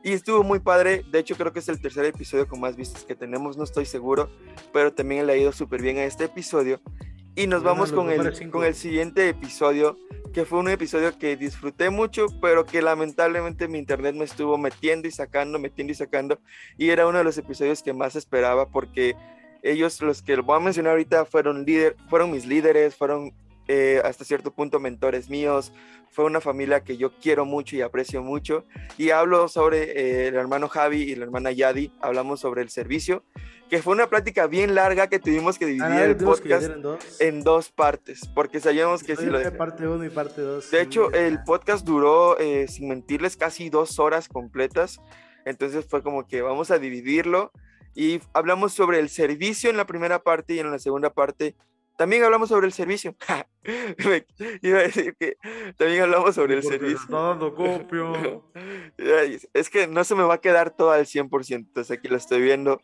Y 0.02 0.12
estuvo 0.12 0.42
muy 0.42 0.60
padre, 0.60 1.04
de 1.10 1.18
hecho 1.18 1.36
creo 1.36 1.52
que 1.52 1.58
es 1.58 1.68
el 1.68 1.80
tercer 1.80 2.04
episodio 2.04 2.46
con 2.46 2.60
más 2.60 2.76
vistas 2.76 3.04
que 3.04 3.14
tenemos, 3.14 3.56
no 3.56 3.64
estoy 3.64 3.84
seguro, 3.84 4.30
pero 4.72 4.92
también 4.92 5.26
le 5.26 5.32
ha 5.32 5.36
ido 5.36 5.52
súper 5.52 5.82
bien 5.82 5.98
a 5.98 6.04
este 6.04 6.24
episodio. 6.24 6.80
Y 7.34 7.46
nos 7.46 7.62
vamos 7.62 7.92
con 7.92 8.10
el, 8.10 8.34
cinco. 8.34 8.58
con 8.58 8.66
el 8.66 8.74
siguiente 8.74 9.28
episodio, 9.28 9.96
que 10.32 10.44
fue 10.44 10.58
un 10.58 10.68
episodio 10.68 11.16
que 11.18 11.36
disfruté 11.36 11.88
mucho, 11.88 12.26
pero 12.40 12.66
que 12.66 12.82
lamentablemente 12.82 13.68
mi 13.68 13.78
internet 13.78 14.14
me 14.16 14.24
estuvo 14.24 14.58
metiendo 14.58 15.06
y 15.06 15.12
sacando, 15.12 15.58
metiendo 15.58 15.92
y 15.92 15.96
sacando. 15.96 16.40
Y 16.76 16.90
era 16.90 17.06
uno 17.06 17.18
de 17.18 17.24
los 17.24 17.38
episodios 17.38 17.82
que 17.82 17.92
más 17.92 18.16
esperaba 18.16 18.68
porque 18.68 19.14
ellos, 19.62 20.00
los 20.02 20.22
que 20.22 20.36
voy 20.36 20.56
a 20.56 20.60
mencionar 20.60 20.92
ahorita, 20.92 21.24
fueron, 21.24 21.64
líder, 21.64 21.96
fueron 22.08 22.30
mis 22.30 22.46
líderes, 22.46 22.96
fueron 22.96 23.32
eh, 23.68 24.00
hasta 24.04 24.24
cierto 24.24 24.52
punto 24.52 24.80
mentores 24.80 25.28
míos, 25.30 25.72
fue 26.10 26.24
una 26.24 26.40
familia 26.40 26.82
que 26.82 26.96
yo 26.96 27.12
quiero 27.20 27.44
mucho 27.44 27.76
y 27.76 27.82
aprecio 27.82 28.22
mucho. 28.22 28.64
Y 28.96 29.10
hablo 29.10 29.46
sobre 29.48 29.92
eh, 29.92 30.28
el 30.28 30.34
hermano 30.34 30.68
Javi 30.68 31.02
y 31.02 31.14
la 31.14 31.24
hermana 31.24 31.52
Yadi, 31.52 31.92
hablamos 32.00 32.40
sobre 32.40 32.62
el 32.62 32.70
servicio, 32.70 33.22
que 33.68 33.82
fue 33.82 33.92
una 33.94 34.08
plática 34.08 34.46
bien 34.46 34.74
larga 34.74 35.08
que 35.08 35.18
tuvimos 35.18 35.58
que 35.58 35.66
dividir 35.66 35.84
Ah, 35.84 36.04
el 36.04 36.16
podcast 36.16 36.64
en 36.70 36.82
dos. 36.82 37.20
en 37.20 37.44
dos 37.44 37.70
partes, 37.70 38.22
porque 38.34 38.58
sabíamos 38.60 39.02
que 39.04 39.14
si 39.16 39.26
lo 39.26 39.38
dej- 39.40 39.56
parte 39.56 39.86
1 39.86 40.04
y 40.06 40.08
parte 40.10 40.40
2. 40.40 40.70
De 40.70 40.80
hecho, 40.80 41.12
el 41.12 41.42
podcast 41.44 41.84
duró, 41.86 42.38
eh, 42.38 42.66
sin 42.68 42.88
mentirles, 42.88 43.36
casi 43.36 43.68
dos 43.68 43.98
horas 43.98 44.28
completas. 44.28 45.00
Entonces 45.44 45.84
fue 45.88 46.02
como 46.02 46.26
que 46.26 46.40
vamos 46.42 46.70
a 46.70 46.78
dividirlo 46.78 47.52
y 47.94 48.20
hablamos 48.32 48.72
sobre 48.72 48.98
el 49.00 49.08
servicio 49.10 49.68
en 49.70 49.76
la 49.76 49.86
primera 49.86 50.22
parte 50.22 50.54
y 50.54 50.58
en 50.60 50.70
la 50.70 50.78
segunda 50.78 51.10
parte 51.12 51.54
también 51.98 52.22
hablamos 52.24 52.48
sobre 52.48 52.66
el 52.66 52.72
servicio. 52.72 53.14
Iba 54.62 54.78
a 54.78 54.82
decir 54.82 55.14
que 55.18 55.36
también 55.76 56.02
hablamos 56.02 56.34
sobre 56.36 56.54
el 56.54 56.62
servicio. 56.62 57.06
dando 57.10 57.54
copio. 57.56 58.44
Es 59.52 59.68
que 59.68 59.86
no 59.88 60.04
se 60.04 60.14
me 60.14 60.22
va 60.22 60.34
a 60.34 60.40
quedar 60.40 60.70
todo 60.74 60.92
al 60.92 61.04
100%, 61.04 61.54
entonces 61.56 61.98
aquí 61.98 62.08
lo 62.08 62.16
estoy 62.16 62.40
viendo. 62.40 62.80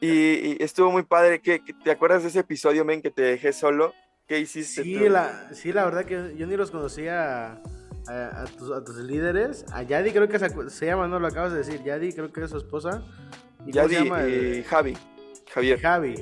Y, 0.00 0.08
y 0.08 0.56
estuvo 0.60 0.90
muy 0.92 1.02
padre. 1.02 1.40
que 1.40 1.60
¿Te 1.84 1.90
acuerdas 1.90 2.22
de 2.22 2.28
ese 2.28 2.38
episodio, 2.40 2.84
men, 2.84 3.02
que 3.02 3.10
te 3.10 3.22
dejé 3.22 3.52
solo? 3.52 3.92
¿Qué 4.28 4.38
hiciste 4.38 4.82
Sí, 4.82 4.96
tú? 4.98 5.08
la, 5.08 5.52
sí, 5.52 5.72
la 5.72 5.84
verdad 5.84 6.04
que 6.04 6.34
yo 6.36 6.46
ni 6.46 6.56
los 6.56 6.70
conocía 6.70 7.60
a, 8.08 8.42
a 8.42 8.44
tus, 8.44 8.70
a 8.70 8.84
tus 8.84 8.96
líderes. 8.96 9.64
A 9.72 9.82
Yadi 9.82 10.12
creo 10.12 10.28
que 10.28 10.38
se, 10.38 10.70
se 10.70 10.86
llama, 10.86 11.08
no 11.08 11.18
lo 11.18 11.26
acabas 11.26 11.52
de 11.52 11.58
decir. 11.58 11.82
Yadi 11.82 12.12
creo 12.12 12.32
que 12.32 12.44
es 12.44 12.50
su 12.50 12.58
esposa. 12.58 13.02
¿Y 13.66 13.72
cómo 13.72 13.88
se 13.88 13.94
Yadi 13.94 13.94
llama? 13.96 14.28
y 14.28 14.62
Javi. 14.64 14.96
Javier. 15.52 15.80
Javi. 15.80 16.14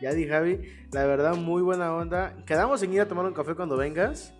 Yadi 0.00 0.26
Javi. 0.28 0.60
La 0.92 1.04
verdad, 1.06 1.34
muy 1.36 1.62
buena 1.62 1.94
onda. 1.94 2.34
Quedamos 2.46 2.82
en 2.82 2.92
ir 2.92 3.00
a 3.02 3.08
tomar 3.08 3.24
un 3.26 3.32
café 3.34 3.54
cuando 3.54 3.76
vengas. 3.76 4.32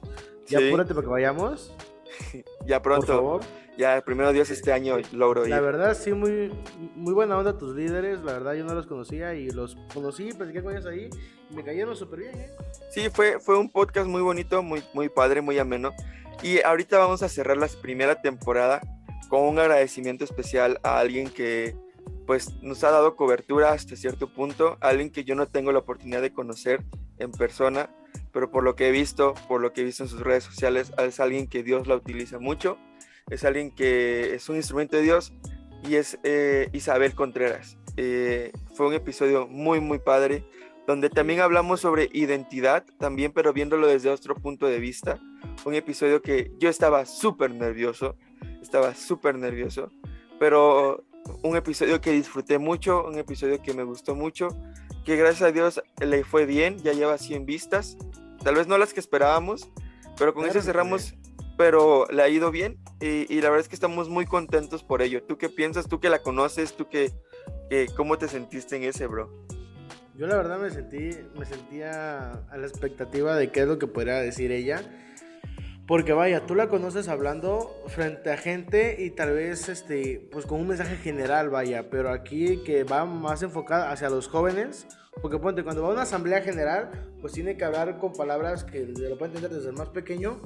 Y 0.49 0.57
Sí. 0.57 0.69
apúrate 0.69 0.95
para 0.95 1.05
que 1.07 1.11
vayamos. 1.12 1.75
Ya 2.67 2.83
Por 2.83 2.93
pronto. 2.93 3.07
favor. 3.07 3.40
Ya, 3.79 4.02
primero 4.05 4.33
Dios, 4.33 4.50
este 4.50 4.73
año 4.73 4.97
logro 5.12 5.45
ir. 5.45 5.50
La 5.50 5.61
verdad, 5.61 5.97
sí, 5.97 6.12
muy, 6.12 6.52
muy 6.97 7.14
buena 7.14 7.38
onda 7.38 7.57
tus 7.57 7.75
líderes. 7.75 8.21
La 8.23 8.33
verdad, 8.35 8.52
yo 8.55 8.64
no 8.64 8.75
los 8.75 8.87
conocía 8.87 9.35
y 9.35 9.50
los 9.50 9.76
conocí, 9.95 10.33
platiqué 10.33 10.62
con 10.62 10.73
ellos 10.73 10.85
ahí. 10.87 11.09
Y 11.50 11.55
me 11.55 11.64
cayeron 11.64 11.97
súper 11.97 12.19
bien, 12.21 12.35
¿eh? 12.35 12.50
Sí, 12.90 13.09
fue, 13.11 13.38
fue 13.40 13.59
un 13.59 13.71
podcast 13.71 14.07
muy 14.07 14.21
bonito, 14.21 14.62
muy, 14.62 14.83
muy 14.93 15.09
padre, 15.09 15.40
muy 15.40 15.59
ameno. 15.59 15.93
Y 16.43 16.61
ahorita 16.62 16.99
vamos 16.99 17.23
a 17.23 17.29
cerrar 17.29 17.57
la 17.57 17.69
primera 17.81 18.21
temporada 18.21 18.81
con 19.31 19.43
un 19.43 19.59
agradecimiento 19.59 20.25
especial 20.25 20.79
a 20.83 20.99
alguien 20.99 21.31
que 21.31 21.75
pues 22.31 22.63
nos 22.63 22.85
ha 22.85 22.93
dado 22.93 23.17
cobertura 23.17 23.73
hasta 23.73 23.97
cierto 23.97 24.33
punto, 24.33 24.79
alguien 24.81 25.11
que 25.11 25.25
yo 25.25 25.35
no 25.35 25.47
tengo 25.47 25.73
la 25.73 25.81
oportunidad 25.81 26.23
de 26.23 26.33
conocer 26.33 26.85
en 27.19 27.33
persona, 27.33 27.91
pero 28.33 28.53
por 28.53 28.63
lo 28.63 28.77
que 28.77 28.87
he 28.87 28.93
visto, 28.93 29.35
por 29.49 29.61
lo 29.61 29.73
que 29.73 29.81
he 29.81 29.85
visto 29.85 30.05
en 30.05 30.09
sus 30.09 30.21
redes 30.21 30.45
sociales, 30.45 30.93
es 30.97 31.19
alguien 31.19 31.49
que 31.49 31.65
Dios 31.65 31.89
la 31.89 31.97
utiliza 31.97 32.39
mucho, 32.39 32.79
es 33.31 33.45
alguien 33.45 33.73
que 33.73 34.33
es 34.33 34.49
un 34.49 34.55
instrumento 34.55 34.97
de 34.97 35.03
Dios 35.03 35.33
y 35.83 35.97
es 35.97 36.21
eh, 36.23 36.69
Isabel 36.73 37.17
Contreras. 37.17 37.79
Eh, 37.97 38.53
fue 38.77 38.87
un 38.87 38.95
episodio 38.95 39.49
muy, 39.49 39.81
muy 39.81 39.99
padre 39.99 40.45
donde 40.87 41.11
también 41.11 41.41
hablamos 41.41 41.81
sobre 41.81 42.11
identidad, 42.13 42.85
también, 43.01 43.33
pero 43.33 43.53
viéndolo 43.53 43.89
desde 43.89 44.09
otro 44.09 44.37
punto 44.37 44.67
de 44.67 44.79
vista. 44.79 45.19
Un 45.65 45.75
episodio 45.75 46.23
que 46.23 46.53
yo 46.61 46.69
estaba 46.69 47.07
súper 47.07 47.51
nervioso, 47.51 48.15
estaba 48.63 48.95
súper 48.95 49.35
nervioso, 49.35 49.91
pero 50.39 51.10
un 51.43 51.57
episodio 51.57 52.00
que 52.00 52.12
disfruté 52.12 52.59
mucho, 52.59 53.05
un 53.07 53.19
episodio 53.19 53.62
que 53.62 53.75
me 53.75 53.83
gustó 53.83 54.15
mucho, 54.15 54.49
que 55.05 55.17
gracias 55.17 55.43
a 55.43 55.53
Dios 55.53 55.83
le 56.00 56.25
fue 56.25 56.47
bien, 56.47 56.79
ya 56.79 56.93
lleva 56.93 57.19
100 57.19 57.47
vistas, 57.47 57.97
tal 58.43 58.55
vez 58.55 58.67
no 58.67 58.79
las 58.79 58.93
que 58.93 59.00
esperábamos, 59.00 59.71
pero 60.19 60.35
con 60.35 60.45
Claro 60.45 60.59
eso 60.59 60.67
cerramos, 60.67 61.15
pero 61.57 62.07
le 62.11 62.23
ha 62.23 62.29
ido 62.29 62.50
bien 62.50 62.79
y, 63.00 63.33
y 63.33 63.41
la 63.41 63.50
verdad 63.50 63.61
es 63.61 63.69
que 63.69 63.75
estamos 63.75 64.09
muy 64.09 64.27
contentos 64.27 64.83
por 64.83 65.03
ello. 65.03 65.23
¿Tú 65.23 65.39
qué 65.39 65.49
piensas? 65.49 65.89
¿Tú 65.89 66.00
que 66.00 66.11
la 66.11 66.21
conoces? 66.21 66.75
¿Tú 66.75 66.89
que, 66.89 67.12
que 67.69 67.89
cómo 67.97 68.19
te 68.19 68.29
sentiste 68.29 68.77
en 68.77 68.85
ese, 68.85 69.07
bro? 69.07 69.31
Yo 70.21 70.27
la 70.27 70.37
verdad 70.37 70.59
me 70.59 70.71
sentí, 70.71 71.17
me 71.39 71.47
sentía 71.47 72.33
a 72.33 72.57
la 72.59 72.67
expectativa 72.67 73.37
de 73.37 73.50
qué 73.50 73.61
es 73.61 73.67
lo 73.67 73.79
que 73.79 73.87
podría 73.87 74.17
decir 74.17 74.53
ella. 74.53 74.83
Porque 75.90 76.12
vaya, 76.12 76.47
tú 76.47 76.54
la 76.54 76.68
conoces 76.68 77.09
hablando 77.09 77.75
frente 77.88 78.30
a 78.30 78.37
gente 78.37 79.02
y 79.02 79.11
tal 79.11 79.32
vez 79.32 79.68
este, 79.68 80.25
pues 80.30 80.47
con 80.47 80.61
un 80.61 80.68
mensaje 80.68 80.94
general, 80.94 81.50
vaya, 81.50 81.90
pero 81.90 82.11
aquí 82.11 82.62
que 82.62 82.85
va 82.85 83.04
más 83.04 83.42
enfocada 83.42 83.90
hacia 83.90 84.09
los 84.09 84.28
jóvenes, 84.28 84.87
porque 85.20 85.38
ponte, 85.38 85.64
cuando 85.64 85.82
va 85.82 85.88
a 85.88 85.92
una 85.94 86.02
asamblea 86.02 86.42
general, 86.42 86.92
pues 87.20 87.32
tiene 87.32 87.56
que 87.56 87.64
hablar 87.64 87.99
con 87.99 88.12
palabras 88.12 88.62
que 88.62 88.87
lo 88.87 89.18
puede 89.18 89.32
entender 89.32 89.50
desde 89.50 89.70
el 89.70 89.76
más 89.76 89.88
pequeño 89.88 90.40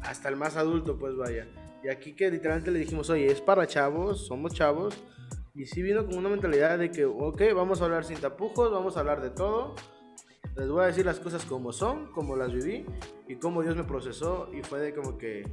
hasta 0.00 0.30
el 0.30 0.36
más 0.36 0.56
adulto, 0.56 0.96
pues 0.98 1.14
vaya. 1.14 1.46
Y 1.84 1.90
aquí 1.90 2.14
que 2.14 2.30
literalmente 2.30 2.70
le 2.70 2.78
dijimos, 2.78 3.10
oye, 3.10 3.26
es 3.26 3.42
para 3.42 3.66
chavos, 3.66 4.26
somos 4.26 4.54
chavos, 4.54 4.96
y 5.54 5.66
sí 5.66 5.82
vino 5.82 6.06
con 6.06 6.16
una 6.16 6.30
mentalidad 6.30 6.78
de 6.78 6.90
que, 6.90 7.04
ok, 7.04 7.42
vamos 7.54 7.82
a 7.82 7.84
hablar 7.84 8.06
sin 8.06 8.16
tapujos, 8.16 8.72
vamos 8.72 8.96
a 8.96 9.00
hablar 9.00 9.20
de 9.20 9.28
todo. 9.28 9.74
Les 10.56 10.68
voy 10.68 10.84
a 10.84 10.86
decir 10.86 11.04
las 11.04 11.20
cosas 11.20 11.44
como 11.44 11.72
son, 11.72 12.06
como 12.12 12.34
las 12.36 12.52
viví 12.52 12.86
y 13.28 13.36
cómo 13.36 13.62
Dios 13.62 13.76
me 13.76 13.84
procesó. 13.84 14.48
Y 14.54 14.62
fue 14.62 14.80
de 14.80 14.94
como 14.94 15.18
que, 15.18 15.46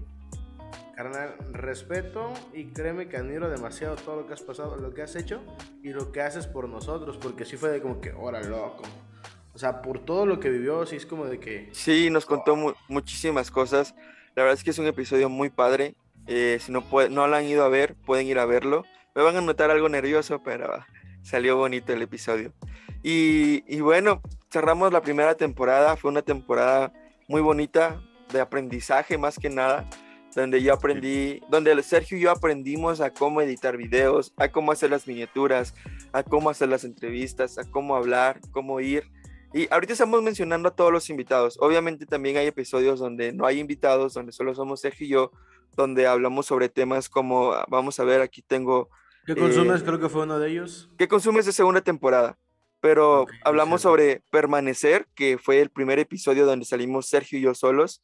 carnal, 0.95 1.36
respeto 1.51 2.31
y 2.53 2.65
créeme 2.67 3.10
que 3.10 3.17
admiro 3.17 3.50
demasiado 3.50 3.95
todo 3.98 4.22
lo 4.22 4.27
que 4.27 4.33
has 4.33 4.41
pasado, 4.41 4.77
lo 4.77 4.93
que 4.93 5.01
has 5.01 5.15
hecho 5.17 5.41
y 5.83 5.89
lo 5.89 6.12
que 6.13 6.22
haces 6.22 6.48
por 6.48 6.69
nosotros. 6.69 7.17
Porque 7.17 7.43
sí 7.43 7.57
fue 7.57 7.69
de 7.69 7.81
como 7.81 8.00
que, 8.00 8.13
ora 8.13 8.41
loco. 8.43 8.83
O 9.53 9.60
sea, 9.60 9.81
por 9.81 10.00
todo 10.00 10.25
lo 10.25 10.39
que 10.39 10.50
vivió, 10.50 10.86
sí 10.86 10.95
es 10.95 11.05
como 11.05 11.25
de 11.25 11.39
que, 11.39 11.69
Sí, 11.74 12.10
nos 12.10 12.25
contó 12.25 12.55
mu- 12.55 12.74
muchísimas 12.88 13.51
cosas. 13.51 13.93
La 14.36 14.43
verdad 14.43 14.57
es 14.57 14.63
que 14.63 14.69
es 14.72 14.79
un 14.79 14.88
episodio 14.88 15.29
muy 15.29 15.50
padre. 15.50 15.95
Eh, 16.27 16.57
si 16.62 16.72
no, 16.72 16.81
puede- 16.81 17.10
no 17.10 17.27
lo 17.27 17.36
han 17.36 17.43
ido 17.45 17.63
a 17.65 17.69
ver, 17.69 17.95
pueden 18.05 18.25
ir 18.25 18.39
a 18.39 18.45
verlo. 18.45 18.83
Me 19.15 19.22
van 19.22 19.36
a 19.36 19.41
notar 19.41 19.69
algo 19.69 19.89
nervioso, 19.89 20.41
pero 20.43 20.72
salió 21.24 21.57
bonito 21.57 21.91
el 21.93 22.01
episodio. 22.01 22.53
Y, 23.03 23.63
y 23.67 23.81
bueno, 23.81 24.22
cerramos 24.51 24.91
la 24.91 25.01
primera 25.01 25.36
temporada. 25.36 25.95
Fue 25.98 26.10
una 26.10 26.22
temporada 26.22 26.93
muy 27.27 27.41
bonita 27.41 28.01
de 28.31 28.41
aprendizaje 28.41 29.17
más 29.17 29.38
que 29.38 29.50
nada. 29.50 29.88
Donde 30.36 30.63
yo 30.63 30.74
aprendí, 30.74 31.41
donde 31.48 31.83
Sergio 31.83 32.17
y 32.17 32.22
yo 32.22 32.31
aprendimos 32.31 33.01
a 33.01 33.13
cómo 33.13 33.39
editar 33.41 33.77
videos, 33.77 34.33
a 34.38 34.48
cómo 34.48 34.72
hacer 34.72 34.89
las 34.89 35.05
miniaturas, 35.07 35.75
a 36.12 36.24
cómo 36.24 36.50
hacer 36.50 36.69
las 36.69 36.83
entrevistas, 36.86 37.60
a 37.60 37.69
cómo 37.69 37.95
hablar, 37.95 38.39
cómo 38.51 38.79
ir. 38.79 39.03
Y 39.53 39.67
ahorita 39.72 39.93
estamos 39.93 40.24
mencionando 40.24 40.69
a 40.69 40.75
todos 40.75 40.91
los 40.91 41.12
invitados. 41.12 41.60
Obviamente 41.62 42.07
también 42.07 42.38
hay 42.38 42.48
episodios 42.48 43.00
donde 43.00 43.31
no 43.31 43.45
hay 43.45 43.60
invitados, 43.60 44.15
donde 44.15 44.31
solo 44.31 44.55
somos 44.55 44.81
Sergio 44.81 45.05
y 45.05 45.10
yo, 45.12 45.31
donde 45.77 46.07
hablamos 46.07 46.48
sobre 46.48 46.67
temas 46.67 47.10
como, 47.10 47.51
ah, 47.51 47.65
vamos 47.69 48.00
a 48.00 48.03
ver, 48.03 48.22
aquí 48.22 48.41
tengo, 48.41 48.89
¿qué 49.27 49.33
Eh, 49.33 49.36
consumes? 49.36 49.83
Creo 49.83 50.00
que 50.00 50.10
fue 50.10 50.24
uno 50.24 50.39
de 50.39 50.50
ellos. 50.50 50.89
¿qué 50.98 51.07
consumes 51.07 51.45
de 51.45 51.51
segunda 51.51 51.81
temporada? 51.81 52.39
Pero 52.84 53.28
hablamos 53.46 53.82
sobre 53.82 54.24
permanecer, 54.30 55.08
que 55.16 55.38
fue 55.38 55.62
el 55.62 55.70
primer 55.70 56.00
episodio 56.00 56.46
donde 56.46 56.66
salimos 56.66 57.08
Sergio 57.08 57.40
y 57.40 57.42
yo 57.44 57.56
solos. 57.56 58.04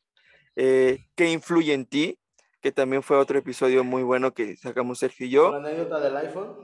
Eh, 0.56 1.00
¿Qué 1.16 1.30
influye 1.30 1.74
en 1.74 1.86
ti? 1.86 2.18
Que 2.62 2.72
también 2.72 3.04
fue 3.04 3.18
otro 3.18 3.38
episodio 3.38 3.84
muy 3.84 4.04
bueno 4.04 4.34
que 4.34 4.56
sacamos 4.56 5.00
Sergio 5.00 5.26
y 5.26 5.32
yo. 5.32 5.52
La 5.52 5.58
anécdota 5.58 6.00
del 6.00 6.16
iPhone. 6.16 6.56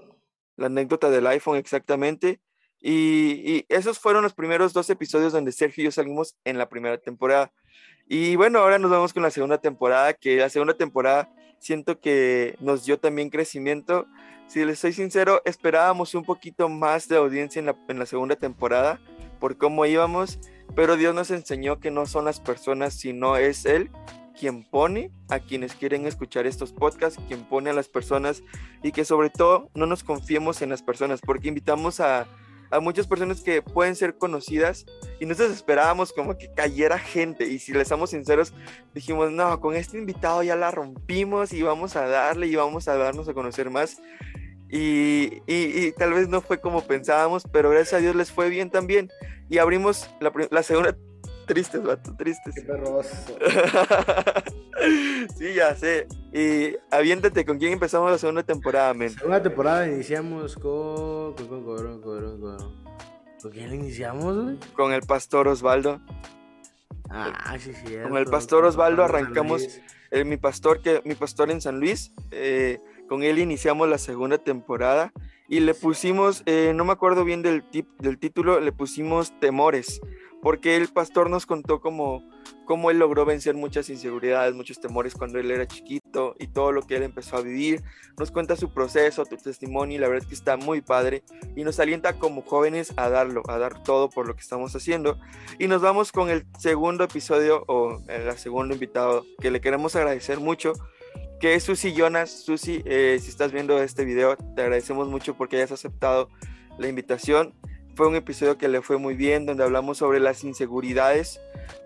la 0.55 0.67
anécdota 0.67 1.09
del 1.09 1.27
iPhone 1.27 1.57
exactamente. 1.57 2.39
Y, 2.79 3.41
y 3.43 3.65
esos 3.67 3.99
fueron 3.99 4.23
los 4.23 4.33
primeros 4.33 4.71
dos 4.71 4.89
episodios 4.89 5.33
donde 5.33 5.51
Sergio 5.51 5.81
y 5.81 5.85
yo 5.85 5.91
salimos 5.91 6.37
en 6.45 6.57
la 6.57 6.69
primera 6.69 6.97
temporada. 6.97 7.51
Y 8.07 8.37
bueno, 8.37 8.59
ahora 8.59 8.79
nos 8.79 8.91
vamos 8.91 9.11
con 9.11 9.23
la 9.23 9.29
segunda 9.29 9.57
temporada, 9.57 10.13
que 10.13 10.37
la 10.37 10.47
segunda 10.47 10.73
temporada 10.77 11.29
siento 11.59 11.99
que 11.99 12.55
nos 12.61 12.85
dio 12.85 12.97
también 12.97 13.29
crecimiento. 13.29 14.07
Si 14.47 14.63
les 14.63 14.79
soy 14.79 14.93
sincero, 14.93 15.41
esperábamos 15.45 16.15
un 16.15 16.23
poquito 16.23 16.69
más 16.69 17.07
de 17.07 17.17
audiencia 17.17 17.59
en 17.59 17.65
la, 17.65 17.75
en 17.87 17.99
la 17.99 18.05
segunda 18.05 18.35
temporada 18.35 18.99
por 19.39 19.57
cómo 19.57 19.85
íbamos, 19.85 20.39
pero 20.75 20.97
Dios 20.97 21.13
nos 21.13 21.31
enseñó 21.31 21.79
que 21.79 21.91
no 21.91 22.05
son 22.05 22.25
las 22.25 22.39
personas, 22.39 22.93
sino 22.93 23.37
es 23.37 23.65
Él 23.65 23.89
quien 24.37 24.63
pone 24.63 25.11
a 25.29 25.39
quienes 25.39 25.75
quieren 25.75 26.05
escuchar 26.05 26.45
estos 26.45 26.73
podcasts, 26.73 27.19
quien 27.27 27.43
pone 27.45 27.69
a 27.69 27.73
las 27.73 27.87
personas 27.87 28.43
y 28.83 28.91
que 28.91 29.05
sobre 29.05 29.29
todo 29.29 29.69
no 29.73 29.85
nos 29.85 30.03
confiemos 30.03 30.61
en 30.61 30.69
las 30.69 30.83
personas, 30.83 31.21
porque 31.21 31.47
invitamos 31.47 31.99
a, 31.99 32.27
a 32.71 32.79
muchas 32.79 33.07
personas 33.07 33.41
que 33.41 33.61
pueden 33.61 33.95
ser 33.95 34.17
conocidas 34.17 34.85
y 35.19 35.25
nosotros 35.25 35.55
esperábamos 35.55 36.11
como 36.13 36.37
que 36.37 36.51
cayera 36.53 36.97
gente 36.99 37.47
y 37.47 37.59
si 37.59 37.71
les 37.73 37.87
somos 37.87 38.09
sinceros 38.09 38.53
dijimos, 38.93 39.31
no, 39.31 39.59
con 39.59 39.75
este 39.75 39.97
invitado 39.97 40.43
ya 40.43 40.55
la 40.55 40.71
rompimos 40.71 41.53
y 41.53 41.61
vamos 41.61 41.95
a 41.95 42.07
darle 42.07 42.47
y 42.47 42.55
vamos 42.55 42.87
a 42.87 42.97
darnos 42.97 43.27
a 43.29 43.33
conocer 43.33 43.69
más. 43.69 43.97
Y, 44.69 45.41
y- 45.47 45.91
tal 45.93 46.13
vez 46.13 46.27
no 46.27 46.41
fue 46.41 46.59
como 46.59 46.81
pensábamos, 46.85 47.43
pero 47.51 47.69
gracias 47.69 47.93
a 47.93 47.97
Dios 47.99 48.15
les 48.15 48.31
fue 48.31 48.49
bien 48.49 48.69
también. 48.69 49.09
Y 49.47 49.59
abrimos 49.59 50.09
la 50.49 50.63
segunda... 50.63 50.97
Tristes, 51.45 51.83
vato, 51.83 52.15
tristes. 52.15 52.55
Qué 52.55 52.61
perroso. 52.61 53.09
sí, 55.37 55.53
ya 55.53 55.75
sé. 55.75 56.07
Y 56.33 56.75
aviéntate, 56.91 57.45
¿con 57.45 57.57
quién 57.57 57.73
empezamos 57.73 58.11
la 58.11 58.17
segunda 58.17 58.43
temporada, 58.43 58.93
men? 58.93 59.11
Segunda 59.11 59.41
temporada 59.41 59.87
iniciamos 59.87 60.55
con. 60.55 61.33
con. 61.35 61.47
con. 61.47 61.63
con. 61.63 62.01
con. 62.01 62.41
con- 62.41 62.85
¿Con 63.41 63.51
quién 63.51 63.71
iniciamos, 63.75 64.43
güey? 64.43 64.57
Con 64.73 64.91
el 64.91 65.01
pastor 65.01 65.47
Osvaldo. 65.47 66.01
Ah, 67.11 67.55
sí, 67.59 67.73
sí. 67.73 67.95
Con 68.01 68.17
el 68.17 68.25
pastor 68.25 68.65
Osvaldo 68.65 69.03
arrancamos 69.03 69.79
eh, 70.09 70.23
mi 70.23 70.37
pastor, 70.37 70.81
que 70.81 71.01
mi 71.05 71.13
pastor 71.13 71.51
en 71.51 71.61
San 71.61 71.79
Luis, 71.79 72.11
eh, 72.31 72.79
con 73.07 73.21
él 73.21 73.37
iniciamos 73.37 73.87
la 73.87 73.99
segunda 73.99 74.39
temporada 74.39 75.13
y 75.47 75.59
le 75.59 75.75
pusimos, 75.75 76.41
eh, 76.47 76.71
no 76.73 76.85
me 76.85 76.93
acuerdo 76.93 77.23
bien 77.23 77.43
del, 77.43 77.61
tip, 77.69 77.87
del 77.99 78.17
título, 78.17 78.59
le 78.59 78.71
pusimos 78.71 79.39
temores, 79.39 80.01
porque 80.45 80.75
el 80.75 80.89
pastor 80.89 81.27
nos 81.31 81.47
contó 81.47 81.81
cómo, 81.81 82.23
cómo 82.65 82.91
él 82.91 82.99
logró 82.99 83.25
vencer 83.25 83.55
muchas 83.55 83.89
inseguridades, 83.89 84.53
muchos 84.53 84.79
temores 84.79 85.15
cuando 85.15 85.39
él 85.39 85.49
era 85.49 85.65
chiquito 85.65 86.35
y 86.37 86.45
todo 86.45 86.71
lo 86.71 86.83
que 86.83 86.97
él 86.97 87.01
empezó 87.01 87.37
a 87.37 87.41
vivir. 87.41 87.81
Nos 88.19 88.29
cuenta 88.29 88.55
su 88.55 88.71
proceso, 88.71 89.25
tu 89.25 89.37
testimonio 89.37 89.97
y 89.97 89.99
la 89.99 90.07
verdad 90.07 90.21
es 90.21 90.29
que 90.29 90.35
está 90.35 90.55
muy 90.55 90.81
padre 90.81 91.23
y 91.55 91.63
nos 91.63 91.79
alienta 91.79 92.19
como 92.19 92.43
jóvenes 92.43 92.93
a 92.95 93.09
darlo, 93.09 93.41
a 93.47 93.57
dar 93.57 93.81
todo 93.81 94.07
por 94.11 94.27
lo 94.27 94.35
que 94.35 94.41
estamos 94.41 94.75
haciendo. 94.75 95.17
Y 95.57 95.65
nos 95.67 95.81
vamos 95.81 96.11
con 96.11 96.29
el 96.29 96.45
segundo 96.59 97.05
episodio 97.05 97.63
o 97.67 98.03
el 98.07 98.31
segundo 98.37 98.75
invitado 98.75 99.25
que 99.41 99.49
le 99.49 99.61
queremos 99.61 99.95
agradecer 99.95 100.39
mucho 100.39 100.73
que 101.39 101.55
es 101.55 101.63
Susi 101.63 101.95
Jonas. 101.95 102.29
Susi, 102.29 102.83
eh, 102.85 103.17
si 103.19 103.29
estás 103.29 103.51
viendo 103.51 103.81
este 103.81 104.05
video, 104.05 104.37
te 104.37 104.61
agradecemos 104.61 105.07
mucho 105.07 105.33
porque 105.35 105.55
hayas 105.55 105.71
aceptado 105.71 106.29
la 106.77 106.87
invitación. 106.87 107.55
Fue 107.95 108.07
un 108.07 108.15
episodio 108.15 108.57
que 108.57 108.67
le 108.67 108.81
fue 108.81 108.97
muy 108.97 109.15
bien, 109.15 109.45
donde 109.45 109.63
hablamos 109.63 109.99
sobre 109.99 110.19
las 110.19 110.43
inseguridades 110.43 111.39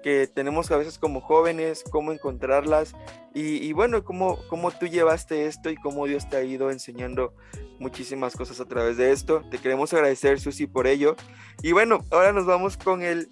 que 0.04 0.28
tenemos 0.28 0.72
a 0.72 0.78
veces 0.78 0.98
como 0.98 1.22
jóvenes, 1.22 1.84
cómo 1.92 2.12
encontrarlas 2.12 2.96
y, 3.34 3.58
y 3.58 3.74
bueno, 3.74 4.04
cómo, 4.04 4.40
cómo 4.50 4.72
tú 4.72 4.88
llevaste 4.88 5.46
esto 5.46 5.70
y 5.70 5.76
cómo 5.76 6.08
Dios 6.08 6.28
te 6.30 6.38
ha 6.38 6.44
ido 6.44 6.72
enseñando 6.72 7.34
muchísimas 7.80 8.36
cosas 8.36 8.60
a 8.60 8.66
través 8.66 8.98
de 8.98 9.12
esto. 9.12 9.44
Te 9.52 9.60
queremos 9.60 9.94
agradecer, 9.94 10.40
Susi, 10.40 10.68
por 10.68 10.88
ello. 10.88 11.16
Y 11.62 11.72
bueno, 11.72 12.04
ahora 12.12 12.34
nos 12.34 12.46
vamos 12.46 12.76
con 12.76 13.02
el 13.02 13.30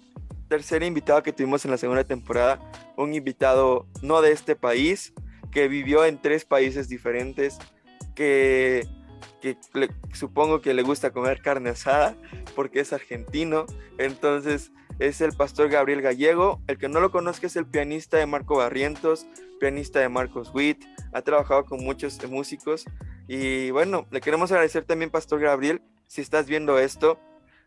tercer 0.48 0.82
invitado 0.82 1.22
que 1.22 1.32
tuvimos 1.32 1.64
en 1.64 1.70
la 1.70 1.78
segunda 1.78 2.04
temporada, 2.04 2.60
un 2.96 3.14
invitado 3.14 3.86
no 4.02 4.22
de 4.22 4.32
este 4.32 4.56
país, 4.56 5.12
que 5.52 5.68
vivió 5.68 6.04
en 6.04 6.18
tres 6.20 6.44
países 6.44 6.88
diferentes, 6.88 7.58
que, 8.14 8.86
que 9.40 9.56
le- 9.74 9.90
supongo 10.12 10.60
que 10.60 10.74
le 10.74 10.82
gusta 10.82 11.10
comer 11.12 11.40
carne 11.42 11.70
asada 11.70 12.16
porque 12.54 12.80
es 12.80 12.92
argentino. 12.92 13.66
Entonces 13.98 14.72
es 14.98 15.20
el 15.20 15.32
pastor 15.32 15.68
Gabriel 15.68 16.02
Gallego. 16.02 16.60
El 16.66 16.78
que 16.78 16.88
no 16.88 17.00
lo 17.00 17.10
conozca 17.10 17.46
es 17.46 17.56
el 17.56 17.66
pianista 17.66 18.16
de 18.16 18.26
Marco 18.26 18.56
Barrientos, 18.56 19.26
pianista 19.60 20.00
de 20.00 20.08
Marcos 20.08 20.50
Witt. 20.54 20.84
Ha 21.12 21.22
trabajado 21.22 21.64
con 21.64 21.84
muchos 21.84 22.18
músicos. 22.28 22.84
Y 23.26 23.70
bueno, 23.70 24.06
le 24.10 24.20
queremos 24.20 24.50
agradecer 24.52 24.84
también, 24.84 25.10
pastor 25.10 25.40
Gabriel, 25.40 25.82
si 26.06 26.20
estás 26.22 26.46
viendo 26.46 26.78
esto, 26.78 27.20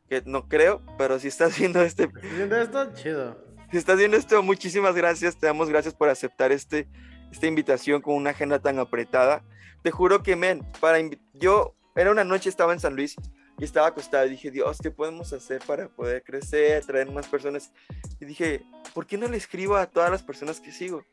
que 0.09 0.23
no 0.25 0.47
creo, 0.49 0.81
pero 0.97 1.19
si 1.19 1.27
estás 1.27 1.57
viendo 1.59 1.81
este 1.81 2.07
Viendo 2.35 2.57
esto, 2.57 2.93
chido. 2.95 3.37
si 3.71 3.77
estás 3.77 3.97
viendo 3.97 4.17
esto, 4.17 4.41
muchísimas 4.41 4.95
gracias. 4.95 5.37
Te 5.37 5.45
damos 5.45 5.69
gracias 5.69 5.93
por 5.93 6.09
aceptar 6.09 6.51
este, 6.51 6.87
esta 7.31 7.45
invitación 7.47 8.01
con 8.01 8.15
una 8.15 8.31
agenda 8.31 8.59
tan 8.59 8.79
apretada. 8.79 9.43
Te 9.81 9.91
juro 9.91 10.21
que, 10.23 10.35
men, 10.35 10.65
para 10.79 10.99
yo 11.33 11.75
era 11.95 12.11
una 12.11 12.23
noche, 12.23 12.49
estaba 12.49 12.73
en 12.73 12.79
San 12.79 12.95
Luis 12.95 13.15
y 13.57 13.63
estaba 13.63 13.87
acostado 13.87 14.25
y 14.25 14.29
dije, 14.29 14.51
Dios, 14.51 14.77
¿qué 14.81 14.91
podemos 14.91 15.33
hacer 15.33 15.61
para 15.65 15.87
poder 15.89 16.23
crecer, 16.23 16.85
traer 16.85 17.11
más 17.11 17.27
personas? 17.27 17.71
Y 18.19 18.25
dije, 18.25 18.63
¿por 18.93 19.05
qué 19.05 19.17
no 19.17 19.27
le 19.27 19.37
escribo 19.37 19.75
a 19.75 19.87
todas 19.87 20.09
las 20.09 20.23
personas 20.23 20.59
que 20.59 20.71
sigo? 20.71 21.05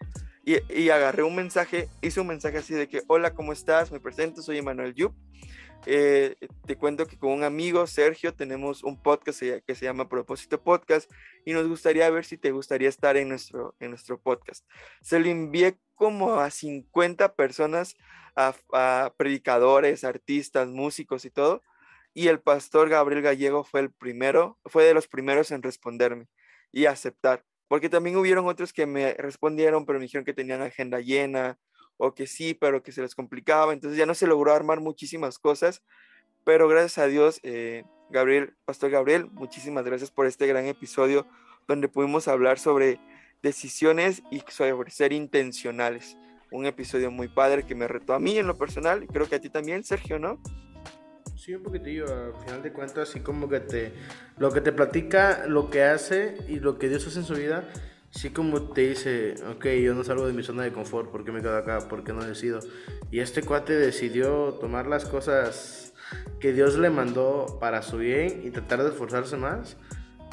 Y, 0.44 0.56
y 0.72 0.90
agarré 0.90 1.22
un 1.22 1.34
mensaje, 1.34 1.88
hice 2.00 2.20
un 2.20 2.26
mensaje 2.26 2.58
así 2.58 2.74
de 2.74 2.88
que, 2.88 3.02
hola, 3.06 3.34
¿cómo 3.34 3.52
estás? 3.52 3.90
Me 3.92 4.00
presento, 4.00 4.42
soy 4.42 4.58
Emanuel 4.58 4.94
Yup. 4.94 5.14
Eh, 5.86 6.36
te 6.66 6.76
cuento 6.76 7.06
que 7.06 7.18
con 7.18 7.30
un 7.30 7.44
amigo, 7.44 7.86
Sergio, 7.86 8.34
tenemos 8.34 8.82
un 8.82 9.00
podcast 9.00 9.40
que 9.40 9.74
se 9.74 9.84
llama 9.84 10.08
Propósito 10.08 10.62
Podcast 10.62 11.10
y 11.44 11.52
nos 11.52 11.66
gustaría 11.66 12.10
ver 12.10 12.24
si 12.24 12.36
te 12.36 12.50
gustaría 12.50 12.88
estar 12.88 13.16
en 13.16 13.28
nuestro, 13.28 13.74
en 13.80 13.90
nuestro 13.90 14.20
podcast. 14.20 14.66
Se 15.00 15.18
lo 15.18 15.28
envié 15.28 15.78
como 15.94 16.40
a 16.40 16.50
50 16.50 17.34
personas, 17.34 17.96
a, 18.36 18.54
a 18.72 19.14
predicadores, 19.16 20.04
artistas, 20.04 20.68
músicos 20.68 21.24
y 21.24 21.30
todo, 21.30 21.62
y 22.12 22.28
el 22.28 22.40
pastor 22.40 22.88
Gabriel 22.88 23.22
Gallego 23.22 23.64
fue 23.64 23.80
el 23.80 23.92
primero, 23.92 24.58
fue 24.64 24.84
de 24.84 24.94
los 24.94 25.08
primeros 25.08 25.50
en 25.50 25.62
responderme 25.62 26.26
y 26.72 26.86
aceptar, 26.86 27.44
porque 27.68 27.88
también 27.88 28.16
hubieron 28.16 28.46
otros 28.46 28.72
que 28.72 28.86
me 28.86 29.14
respondieron, 29.14 29.86
pero 29.86 29.98
me 29.98 30.04
dijeron 30.04 30.24
que 30.24 30.34
tenían 30.34 30.62
agenda 30.62 31.00
llena 31.00 31.58
o 31.98 32.14
que 32.14 32.26
sí, 32.26 32.54
pero 32.54 32.82
que 32.82 32.92
se 32.92 33.02
les 33.02 33.14
complicaba, 33.14 33.72
entonces 33.72 33.98
ya 33.98 34.06
no 34.06 34.14
se 34.14 34.26
logró 34.26 34.54
armar 34.54 34.80
muchísimas 34.80 35.38
cosas, 35.38 35.82
pero 36.44 36.68
gracias 36.68 36.98
a 36.98 37.06
Dios, 37.08 37.40
eh, 37.42 37.84
Gabriel, 38.08 38.54
Pastor 38.64 38.90
Gabriel, 38.90 39.26
muchísimas 39.32 39.84
gracias 39.84 40.10
por 40.10 40.26
este 40.26 40.46
gran 40.46 40.64
episodio 40.64 41.26
donde 41.66 41.88
pudimos 41.88 42.26
hablar 42.28 42.58
sobre 42.58 42.98
decisiones 43.42 44.22
y 44.30 44.42
sobre 44.48 44.90
ser 44.90 45.12
intencionales. 45.12 46.16
Un 46.50 46.64
episodio 46.64 47.10
muy 47.10 47.28
padre 47.28 47.66
que 47.66 47.74
me 47.74 47.86
retó 47.86 48.14
a 48.14 48.18
mí 48.18 48.38
en 48.38 48.46
lo 48.46 48.56
personal 48.56 49.06
creo 49.06 49.28
que 49.28 49.34
a 49.34 49.40
ti 49.40 49.50
también, 49.50 49.84
Sergio, 49.84 50.18
¿no? 50.18 50.40
Sí, 51.36 51.54
un 51.54 51.62
poquitillo, 51.62 52.06
al 52.06 52.34
final 52.42 52.62
de 52.62 52.72
cuentas, 52.72 53.10
así 53.10 53.20
como 53.20 53.48
que 53.48 53.60
te, 53.60 53.92
lo 54.38 54.50
que 54.50 54.60
te 54.60 54.72
platica, 54.72 55.46
lo 55.46 55.70
que 55.70 55.84
hace 55.84 56.36
y 56.48 56.58
lo 56.58 56.78
que 56.78 56.88
Dios 56.88 57.06
hace 57.06 57.20
en 57.20 57.24
su 57.26 57.34
vida, 57.34 57.68
sí 58.10 58.30
como 58.30 58.62
te 58.70 58.88
dice, 58.88 59.34
ok, 59.50 59.66
yo 59.82 59.94
no 59.94 60.04
salgo 60.04 60.26
de 60.26 60.32
mi 60.32 60.42
zona 60.42 60.62
de 60.62 60.72
confort, 60.72 61.10
¿por 61.10 61.24
qué 61.24 61.32
me 61.32 61.40
quedo 61.40 61.56
acá? 61.56 61.88
¿Por 61.88 62.04
qué 62.04 62.12
no 62.12 62.24
decido? 62.24 62.60
Y 63.10 63.20
este 63.20 63.42
cuate 63.42 63.74
decidió 63.74 64.54
tomar 64.54 64.86
las 64.86 65.04
cosas 65.04 65.92
que 66.40 66.52
Dios 66.52 66.78
le 66.78 66.90
mandó 66.90 67.58
para 67.60 67.82
su 67.82 67.98
bien 67.98 68.42
y 68.44 68.50
tratar 68.50 68.82
de 68.82 68.90
esforzarse 68.90 69.36
más. 69.36 69.76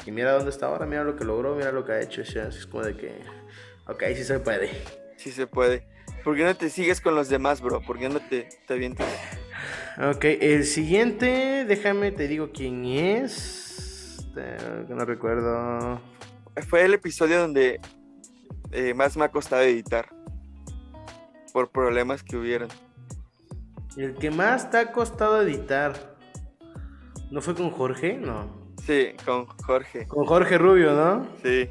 Y 0.04 0.12
mira 0.12 0.32
dónde 0.32 0.50
está 0.50 0.66
ahora, 0.66 0.86
mira 0.86 1.04
lo 1.04 1.16
que 1.16 1.24
logró, 1.24 1.56
mira 1.56 1.72
lo 1.72 1.84
que 1.84 1.92
ha 1.92 2.00
hecho. 2.00 2.22
O 2.22 2.24
sea, 2.24 2.46
así 2.46 2.58
es 2.58 2.66
como 2.66 2.84
de 2.84 2.96
que, 2.96 3.12
ok, 3.86 4.04
sí 4.14 4.24
se 4.24 4.38
puede. 4.38 4.70
Sí 5.16 5.32
se 5.32 5.46
puede. 5.46 5.86
¿Por 6.22 6.36
qué 6.36 6.44
no 6.44 6.54
te 6.54 6.70
sigues 6.70 7.00
con 7.00 7.14
los 7.14 7.28
demás, 7.28 7.60
bro? 7.60 7.80
¿Por 7.80 7.98
qué 7.98 8.08
no 8.08 8.20
te, 8.20 8.48
te 8.66 8.74
avientas? 8.74 9.06
Ok, 9.98 10.24
el 10.24 10.64
siguiente, 10.64 11.64
déjame 11.66 12.12
te 12.12 12.28
digo 12.28 12.50
quién 12.52 12.84
es. 12.84 14.26
Que 14.34 14.94
no 14.94 15.04
recuerdo. 15.06 16.00
Fue 16.68 16.84
el 16.84 16.94
episodio 16.94 17.40
donde 17.40 17.80
eh, 18.72 18.94
más 18.94 19.16
me 19.16 19.24
ha 19.24 19.30
costado 19.30 19.62
editar 19.62 20.08
por 21.52 21.70
problemas 21.70 22.22
que 22.22 22.36
hubieron. 22.36 22.68
El 23.96 24.14
que 24.14 24.30
más 24.30 24.70
te 24.70 24.78
ha 24.78 24.92
costado 24.92 25.40
editar. 25.42 26.16
¿No 27.30 27.40
fue 27.40 27.54
con 27.54 27.70
Jorge? 27.70 28.14
No. 28.14 28.74
Sí, 28.86 29.08
con 29.24 29.46
Jorge. 29.46 30.06
Con 30.06 30.24
Jorge 30.26 30.58
Rubio, 30.58 30.92
¿no? 30.94 31.26
Sí. 31.42 31.68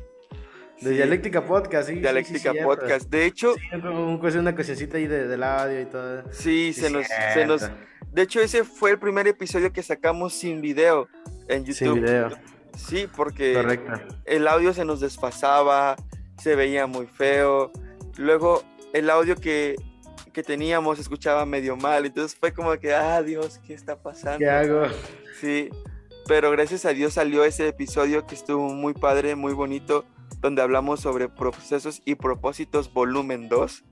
De 0.81 0.89
Sí, 0.89 0.89
Dialéctica 0.89 1.45
Podcast, 1.45 1.87
sí. 1.87 1.93
sí, 1.93 1.95
sí, 1.95 2.01
Dialéctica. 2.01 2.51
Podcast. 2.63 3.09
De 3.09 3.25
hecho, 3.25 3.53
Sí, 3.55 4.37
una 4.37 4.55
cosecita 4.55 4.97
ahí 4.97 5.07
de- 5.07 5.27
del 5.27 5.43
audio 5.43 5.81
y 5.81 5.85
todo. 5.85 6.23
sí, 6.31 6.73
se 6.73 6.89
nos, 6.89 7.05
se 7.33 7.45
nos... 7.45 7.69
De 8.11 8.21
hecho, 8.23 8.41
ese 8.41 8.63
fue 8.63 8.91
el 8.91 8.99
primer 8.99 9.27
episodio 9.27 9.71
que 9.71 9.81
sacamos 9.83 10.33
sin 10.33 10.61
video 10.61 11.07
en 11.47 11.63
YouTube. 11.63 11.75
Sin 11.75 11.93
video. 12.03 12.29
Sí, 12.75 13.07
porque 13.15 13.53
Correcto. 13.53 13.93
el 14.25 14.47
audio 14.47 14.73
se 14.73 14.85
nos 14.85 14.99
desfasaba, 14.99 15.95
se 16.41 16.55
veía 16.55 16.87
muy 16.87 17.07
feo. 17.07 17.71
Luego, 18.17 18.63
el 18.93 19.09
audio 19.09 19.35
que, 19.35 19.75
que 20.33 20.43
teníamos 20.43 20.99
escuchaba 20.99 21.45
medio 21.45 21.75
mal. 21.75 22.05
Entonces 22.05 22.37
fue 22.37 22.53
como 22.53 22.77
que, 22.77 22.93
ah, 22.93 23.21
Dios, 23.23 23.59
¿qué 23.65 23.73
está 23.73 24.01
pasando? 24.01 24.39
¿Qué 24.39 24.49
hago? 24.49 24.83
Sí, 25.39 25.69
pero 26.27 26.51
gracias 26.51 26.85
a 26.85 26.89
Dios 26.89 27.13
salió 27.13 27.43
ese 27.43 27.67
episodio 27.67 28.25
que 28.25 28.35
estuvo 28.35 28.69
muy 28.69 28.93
padre, 28.93 29.35
muy 29.35 29.53
bonito, 29.53 30.05
donde 30.41 30.61
hablamos 30.61 30.99
sobre 30.99 31.29
procesos 31.29 32.01
y 32.05 32.15
propósitos 32.15 32.91
volumen 32.93 33.47
2, 33.47 33.83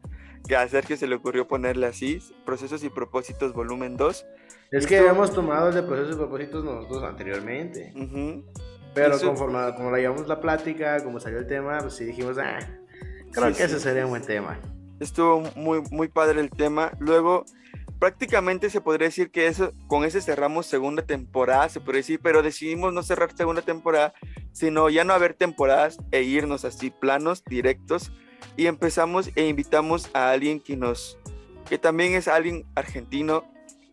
que 0.47 0.55
a 0.55 0.67
Sergio 0.67 0.97
se 0.97 1.07
le 1.07 1.15
ocurrió 1.15 1.47
ponerle 1.47 1.85
así, 1.85 2.19
procesos 2.45 2.83
y 2.83 2.89
propósitos 2.89 3.53
volumen 3.53 3.97
2. 3.97 4.25
Es 4.71 4.87
que 4.87 4.97
habíamos 4.97 5.33
tomado 5.33 5.69
el 5.69 5.75
de 5.75 5.83
procesos 5.83 6.15
y 6.15 6.17
propósitos 6.17 6.63
nosotros 6.63 7.03
anteriormente. 7.03 7.93
Ujú. 7.95 8.43
Pero 8.93 9.15
Eso- 9.15 9.27
conforme 9.27 9.73
como 9.75 9.91
la 9.91 9.97
llevamos 9.97 10.27
la 10.27 10.39
plática, 10.39 11.03
como 11.03 11.19
salió 11.19 11.39
el 11.39 11.47
tema, 11.47 11.79
pues 11.79 11.95
sí 11.95 12.05
dijimos, 12.05 12.37
ah, 12.37 12.59
creo 13.31 13.47
Sí, 13.47 13.53
que 13.53 13.57
sí. 13.57 13.63
ese 13.63 13.79
sería 13.79 14.03
un 14.05 14.11
buen 14.11 14.21
tema. 14.23 14.59
Estuvo 14.99 15.41
muy, 15.55 15.81
muy 15.91 16.07
padre 16.07 16.39
el 16.41 16.49
tema. 16.51 16.91
Luego, 16.99 17.45
prácticamente 17.99 18.69
se 18.69 18.81
podría 18.81 19.07
decir 19.07 19.31
que 19.31 19.47
eso, 19.47 19.73
con 19.87 20.03
ese 20.03 20.21
cerramos 20.21 20.65
segunda 20.67 21.03
temporada, 21.05 21.69
se 21.69 21.79
podría 21.79 21.99
decir, 21.99 22.19
pero 22.21 22.41
decidimos 22.43 22.93
no 22.93 23.01
cerrar 23.01 23.35
segunda 23.35 23.61
temporada, 23.61 24.13
sino 24.51 24.89
ya 24.89 25.03
no 25.03 25.13
haber 25.13 25.33
temporadas 25.33 25.97
e 26.11 26.21
irnos 26.23 26.63
así 26.65 26.89
planos, 26.91 27.43
directos. 27.45 28.11
Y 28.57 28.67
empezamos 28.67 29.31
e 29.35 29.47
invitamos 29.47 30.09
a 30.13 30.29
alguien 30.31 30.59
que 30.59 30.75
nos, 30.77 31.17
que 31.67 31.77
también 31.77 32.13
es 32.13 32.27
alguien 32.27 32.65
argentino, 32.75 33.45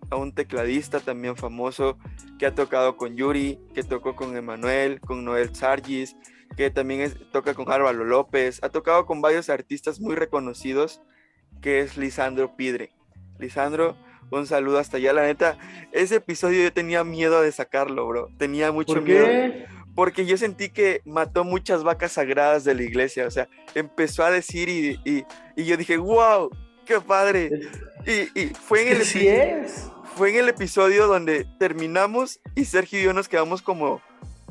a 0.09 0.17
un 0.17 0.33
tecladista 0.33 1.01
también 1.01 1.37
famoso, 1.37 1.99
que 2.39 2.47
ha 2.47 2.55
tocado 2.55 2.97
con 2.97 3.17
Yuri, 3.17 3.59
que 3.75 3.83
tocó 3.83 4.17
con 4.17 4.37
Emanuel, 4.37 5.01
con 5.01 5.25
Noel 5.25 5.55
Sargis, 5.55 6.17
que 6.57 6.71
también 6.71 7.01
es- 7.03 7.17
toca 7.33 7.55
con 7.55 7.71
Álvaro 7.71 8.05
López, 8.05 8.59
ha 8.63 8.71
tocado 8.71 9.07
con 9.07 9.21
varios 9.21 9.49
artistas 9.51 10.01
muy 10.01 10.15
reconocidos, 10.17 11.01
que 11.61 11.81
es 11.81 11.97
Lisandro 11.97 12.57
Pidre. 12.57 12.91
Lisandro, 13.39 13.97
un 14.31 14.47
saludo 14.47 14.79
hasta 14.79 14.97
allá, 14.97 15.13
la 15.13 15.23
neta, 15.23 15.59
ese 15.93 16.17
episodio 16.17 16.63
yo 16.63 16.73
tenía 16.73 17.05
miedo 17.05 17.41
de 17.43 17.53
sacarlo, 17.53 18.07
bro, 18.07 18.29
tenía 18.39 18.73
mucho 18.73 18.95
¿Por 18.95 19.03
miedo, 19.03 19.27
qué? 19.27 19.67
porque 19.95 20.25
yo 20.27 20.37
sentí 20.37 20.71
que 20.71 21.03
mató 21.05 21.45
muchas 21.45 21.83
vacas 21.85 22.13
sagradas 22.13 22.65
de 22.65 22.75
la 22.75 22.83
iglesia, 22.83 23.27
o 23.27 23.31
sea, 23.31 23.49
empezó 23.75 24.25
a 24.25 24.31
decir 24.31 24.69
y, 24.69 25.01
y- 25.05 25.25
y 25.57 25.65
yo 25.65 25.77
dije, 25.77 25.97
wow, 25.99 26.49
qué 26.87 27.01
padre. 27.01 27.51
Y, 28.07 28.41
y 28.41 28.47
fue, 28.55 28.83
en 28.83 28.97
el, 28.97 29.05
Sí 29.05 29.29
es. 29.29 29.91
fue 30.17 30.31
en 30.31 30.37
el 30.37 30.49
episodio 30.49 31.07
donde 31.07 31.47
terminamos 31.59 32.41
y 32.55 32.65
Sergio 32.65 33.01
y 33.01 33.05
yo 33.05 33.13
nos 33.13 33.29
quedamos 33.29 33.63
como, 33.63 34.01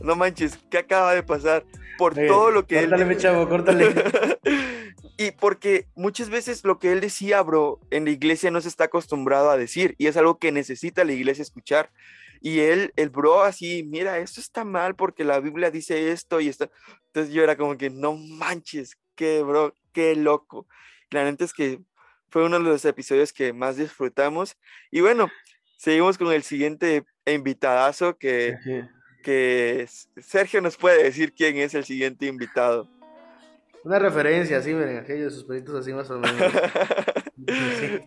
no 0.02 0.16
manches, 0.16 0.60
¿qué 0.70 0.80
acaba 0.80 1.14
de 1.14 1.24
pasar? 1.24 1.66
Por 1.98 2.18
Oye, 2.18 2.28
todo 2.28 2.52
lo 2.52 2.66
que 2.66 2.80
él 2.80 2.90
Córtale, 2.90 3.06
mi 3.06 3.18
chavo, 3.18 3.50
córtale. 3.50 3.94
y 5.18 5.32
porque 5.32 5.88
muchas 5.96 6.30
veces 6.30 6.64
lo 6.64 6.80
que 6.80 6.92
él 6.92 7.02
decía, 7.02 7.42
bro, 7.42 7.80
en 7.92 8.06
la 8.06 8.12
iglesia 8.12 8.52
no 8.52 8.62
se 8.62 8.70
está 8.70 8.86
acostumbrado 8.86 9.50
a 9.50 9.58
decir 9.58 9.96
y 9.98 10.08
es 10.08 10.16
algo 10.16 10.40
que 10.40 10.52
necesita 10.52 11.04
la 11.04 11.12
iglesia 11.14 11.42
escuchar. 11.42 11.92
Y 12.42 12.60
él, 12.60 12.94
el 12.96 13.10
bro, 13.10 13.44
así, 13.44 13.84
mira, 13.84 14.18
esto 14.20 14.40
está 14.40 14.64
mal 14.64 14.96
porque 14.96 15.26
la 15.26 15.42
Biblia 15.42 15.72
dice 15.72 16.12
esto 16.12 16.40
y 16.40 16.48
esto. 16.48 16.72
Entonces 17.08 17.34
yo 17.34 17.44
era 17.44 17.58
como 17.58 17.78
que, 17.78 17.90
no 17.90 18.16
manches, 18.16 18.98
qué 19.16 19.44
bro, 19.44 19.76
qué 19.92 20.16
loco. 20.16 20.66
La 21.10 21.26
neta 21.26 21.44
es 21.44 21.54
que 21.54 21.82
fue 22.30 22.46
uno 22.46 22.58
de 22.60 22.66
los 22.66 22.86
episodios 22.86 23.34
que 23.34 23.54
más 23.54 23.78
disfrutamos. 23.78 24.58
Y 24.92 25.02
bueno, 25.02 25.30
seguimos 25.78 26.18
con 26.18 26.32
el 26.32 26.44
siguiente 26.44 27.04
invitadazo 27.26 28.18
que, 28.18 28.58
que 29.24 29.88
Sergio 30.18 30.62
nos 30.62 30.78
puede 30.78 31.04
decir 31.04 31.34
quién 31.34 31.58
es 31.58 31.74
el 31.74 31.86
siguiente 31.86 32.26
invitado. 32.26 32.88
Una 33.84 33.98
referencia, 33.98 34.58
así, 34.58 34.74
miren, 34.74 34.98
aquellos 34.98 35.34
sus 35.34 35.46
pelitos 35.46 35.76
así 35.76 35.94
más 35.94 36.10
o 36.10 36.20
menos. 36.20 36.38
Sí. 37.48 38.00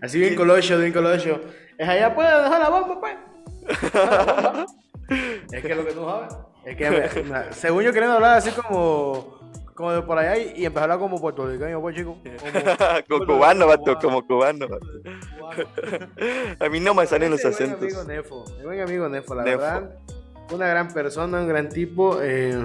Así 0.00 0.20
bien 0.20 0.34
colocho, 0.34 0.78
bien 0.78 0.92
colocho. 0.92 1.40
Es 1.76 1.86
allá, 1.86 2.14
pues, 2.14 2.26
dejar 2.26 2.60
la 2.60 2.68
bomba, 2.70 3.00
pues. 3.00 3.16
Es 5.52 5.62
que 5.62 5.74
lo 5.74 5.84
que 5.84 5.92
tú 5.92 6.04
sabes. 6.04 6.34
Es 6.64 6.76
que, 6.76 7.10
según 7.52 7.82
yo 7.82 7.92
queriendo 7.92 8.16
hablar 8.16 8.38
así 8.38 8.50
como, 8.50 9.37
como 9.78 9.92
de 9.92 10.02
por 10.02 10.18
allá 10.18 10.36
y, 10.36 10.60
y 10.60 10.66
empezar 10.66 10.90
a 10.90 10.94
hablar 10.94 10.98
como 10.98 11.20
puertorriqueño, 11.20 11.80
pues, 11.80 11.94
chico. 11.94 12.18
como 13.08 13.24
cubano, 13.24 13.68
vato, 13.68 13.96
como 14.00 14.26
cubano. 14.26 14.66
A 16.58 16.68
mí 16.68 16.80
no 16.80 16.94
me 16.94 17.06
salen 17.06 17.30
los 17.30 17.44
Ese 17.44 17.50
buen 17.64 17.74
acentos. 17.74 17.98
amigo 18.00 18.04
Nefo, 18.12 18.44
mi 18.58 18.64
buen 18.64 18.80
amigo 18.80 19.08
Nefo, 19.08 19.36
la 19.36 19.44
Nefo. 19.44 19.58
verdad. 19.58 19.94
Una 20.50 20.66
gran 20.66 20.92
persona, 20.92 21.40
un 21.40 21.46
gran 21.46 21.68
tipo. 21.68 22.18
eh, 22.20 22.58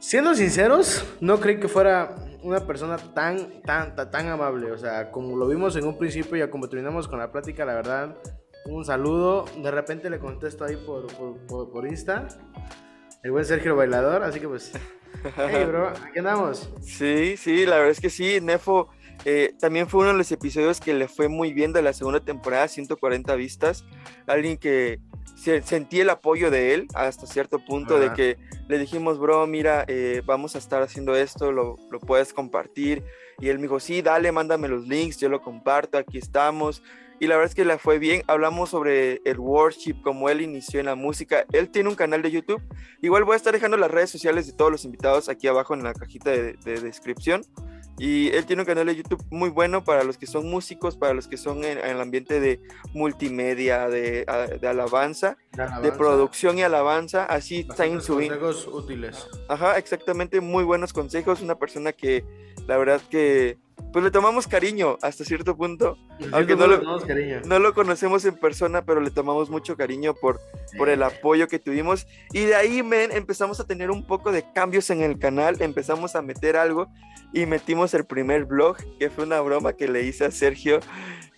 siendo 0.00 0.34
sinceros, 0.34 1.06
no 1.20 1.38
creí 1.38 1.60
que 1.60 1.68
fuera 1.68 2.16
una 2.42 2.58
persona 2.66 2.96
tan, 2.96 3.62
tan, 3.62 3.94
tan, 3.94 4.10
tan 4.10 4.26
amable. 4.26 4.72
O 4.72 4.78
sea, 4.78 5.12
como 5.12 5.36
lo 5.36 5.46
vimos 5.46 5.76
en 5.76 5.86
un 5.86 5.96
principio 5.96 6.44
y 6.44 6.50
como 6.50 6.68
terminamos 6.68 7.06
con 7.06 7.20
la 7.20 7.30
plática, 7.30 7.64
la 7.64 7.74
verdad, 7.74 8.16
un 8.66 8.84
saludo. 8.84 9.44
De 9.62 9.70
repente 9.70 10.10
le 10.10 10.18
contesto 10.18 10.64
ahí 10.64 10.74
por, 10.74 11.06
por, 11.06 11.36
por, 11.46 11.70
por 11.70 11.86
Insta. 11.86 12.26
El 13.22 13.30
buen 13.30 13.44
Sergio 13.44 13.76
Bailador, 13.76 14.24
así 14.24 14.40
que 14.40 14.48
pues. 14.48 14.72
Hey, 15.36 15.64
bro, 15.66 15.88
aquí 15.88 16.18
andamos. 16.18 16.70
Sí, 16.82 17.36
sí, 17.36 17.66
la 17.66 17.76
verdad 17.76 17.90
es 17.90 18.00
que 18.00 18.10
sí, 18.10 18.40
Nefo 18.40 18.88
eh, 19.24 19.54
también 19.60 19.88
fue 19.88 20.00
uno 20.00 20.12
de 20.12 20.18
los 20.18 20.30
episodios 20.32 20.80
que 20.80 20.94
le 20.94 21.08
fue 21.08 21.28
muy 21.28 21.52
bien 21.52 21.72
de 21.72 21.82
la 21.82 21.92
segunda 21.92 22.20
temporada, 22.20 22.68
140 22.68 23.34
vistas. 23.34 23.84
Alguien 24.26 24.56
que 24.56 25.00
se- 25.36 25.62
sentí 25.62 26.00
el 26.00 26.10
apoyo 26.10 26.50
de 26.50 26.74
él 26.74 26.86
hasta 26.94 27.26
cierto 27.26 27.58
punto 27.64 27.98
de 27.98 28.12
que 28.14 28.38
le 28.68 28.78
dijimos, 28.78 29.18
bro, 29.18 29.46
mira, 29.46 29.84
eh, 29.88 30.22
vamos 30.24 30.54
a 30.54 30.58
estar 30.58 30.82
haciendo 30.82 31.16
esto, 31.16 31.52
lo, 31.52 31.76
lo 31.90 32.00
puedes 32.00 32.32
compartir. 32.32 33.02
Y 33.40 33.48
él 33.48 33.56
me 33.58 33.62
dijo, 33.62 33.80
sí, 33.80 34.02
dale, 34.02 34.32
mándame 34.32 34.68
los 34.68 34.86
links, 34.88 35.18
yo 35.18 35.28
lo 35.28 35.40
comparto, 35.42 35.98
aquí 35.98 36.18
estamos. 36.18 36.82
Y 37.20 37.26
la 37.26 37.36
verdad 37.36 37.50
es 37.50 37.54
que 37.54 37.64
le 37.64 37.78
fue 37.78 37.98
bien. 37.98 38.22
Hablamos 38.26 38.70
sobre 38.70 39.20
el 39.24 39.38
worship, 39.38 39.94
cómo 40.02 40.28
él 40.28 40.40
inició 40.40 40.80
en 40.80 40.86
la 40.86 40.94
música. 40.94 41.44
Él 41.52 41.68
tiene 41.70 41.88
un 41.88 41.94
canal 41.96 42.22
de 42.22 42.30
YouTube. 42.30 42.62
Igual 43.02 43.24
voy 43.24 43.34
a 43.34 43.36
estar 43.36 43.52
dejando 43.52 43.76
las 43.76 43.90
redes 43.90 44.10
sociales 44.10 44.46
de 44.46 44.52
todos 44.52 44.70
los 44.70 44.84
invitados 44.84 45.28
aquí 45.28 45.48
abajo 45.48 45.74
en 45.74 45.82
la 45.82 45.94
cajita 45.94 46.30
de, 46.30 46.52
de 46.64 46.80
descripción. 46.80 47.42
Y 48.00 48.28
él 48.28 48.46
tiene 48.46 48.62
un 48.62 48.66
canal 48.66 48.86
de 48.86 48.94
YouTube 48.94 49.24
muy 49.28 49.50
bueno 49.50 49.82
para 49.82 50.04
los 50.04 50.16
que 50.16 50.26
son 50.28 50.48
músicos, 50.48 50.96
para 50.96 51.14
los 51.14 51.26
que 51.26 51.36
son 51.36 51.64
en, 51.64 51.78
en 51.78 51.86
el 51.86 52.00
ambiente 52.00 52.38
de 52.38 52.60
multimedia, 52.94 53.88
de, 53.88 54.24
a- 54.28 54.46
de 54.46 54.68
alabanza, 54.68 55.36
de 55.82 55.90
producción 55.90 56.58
y 56.58 56.62
alabanza. 56.62 57.24
Así 57.24 57.66
está 57.68 57.86
en 57.86 58.00
su... 58.00 58.14
consejos 58.14 58.68
útiles. 58.68 59.26
Ajá, 59.48 59.78
exactamente, 59.78 60.40
muy 60.40 60.62
buenos 60.62 60.92
consejos. 60.92 61.40
Una 61.40 61.56
persona 61.58 61.92
que 61.92 62.24
la 62.68 62.76
verdad 62.76 63.00
que 63.10 63.58
pues 63.92 64.04
le 64.04 64.10
tomamos 64.10 64.46
cariño 64.46 64.98
hasta 65.02 65.24
cierto 65.24 65.56
punto. 65.56 65.96
Aunque 66.32 66.56
no 66.56 66.66
lo-. 66.66 66.80
No 67.46 67.58
lo 67.58 67.74
conocemos 67.74 68.24
en 68.24 68.36
persona, 68.36 68.82
pero 68.84 69.00
le 69.00 69.10
tomamos 69.10 69.50
mucho 69.50 69.76
cariño 69.76 70.14
por, 70.14 70.40
por 70.76 70.88
el 70.88 71.02
apoyo 71.02 71.48
que 71.48 71.58
tuvimos. 71.58 72.06
Y 72.32 72.40
de 72.40 72.54
ahí, 72.54 72.82
men, 72.82 73.10
empezamos 73.12 73.60
a 73.60 73.66
tener 73.66 73.90
un 73.90 74.06
poco 74.06 74.32
de 74.32 74.44
cambios 74.52 74.90
en 74.90 75.02
el 75.02 75.18
canal, 75.18 75.60
empezamos 75.60 76.16
a 76.16 76.22
meter 76.22 76.56
algo 76.56 76.88
y 77.32 77.46
metimos 77.46 77.94
el 77.94 78.04
primer 78.04 78.44
vlog, 78.44 78.76
que 78.98 79.10
fue 79.10 79.24
una 79.24 79.40
broma 79.40 79.72
que 79.72 79.88
le 79.88 80.02
hice 80.02 80.26
a 80.26 80.30
Sergio, 80.30 80.80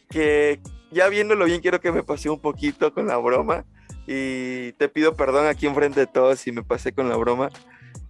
que 0.09 0.61
ya 0.91 1.09
viéndolo 1.09 1.45
bien 1.45 1.61
quiero 1.61 1.81
que 1.81 1.93
me 1.93 2.03
pasé 2.03 2.31
un 2.31 2.41
poquito 2.41 2.93
con 2.93 3.07
la 3.07 3.17
broma. 3.17 3.65
Y 4.07 4.73
te 4.73 4.89
pido 4.89 5.15
perdón 5.15 5.47
aquí 5.47 5.67
enfrente 5.67 6.01
de 6.01 6.07
todos 6.09 6.41
si 6.41 6.51
me 6.51 6.65
pasé 6.65 6.93
con 6.93 7.09
la 7.09 7.17
broma. 7.17 7.49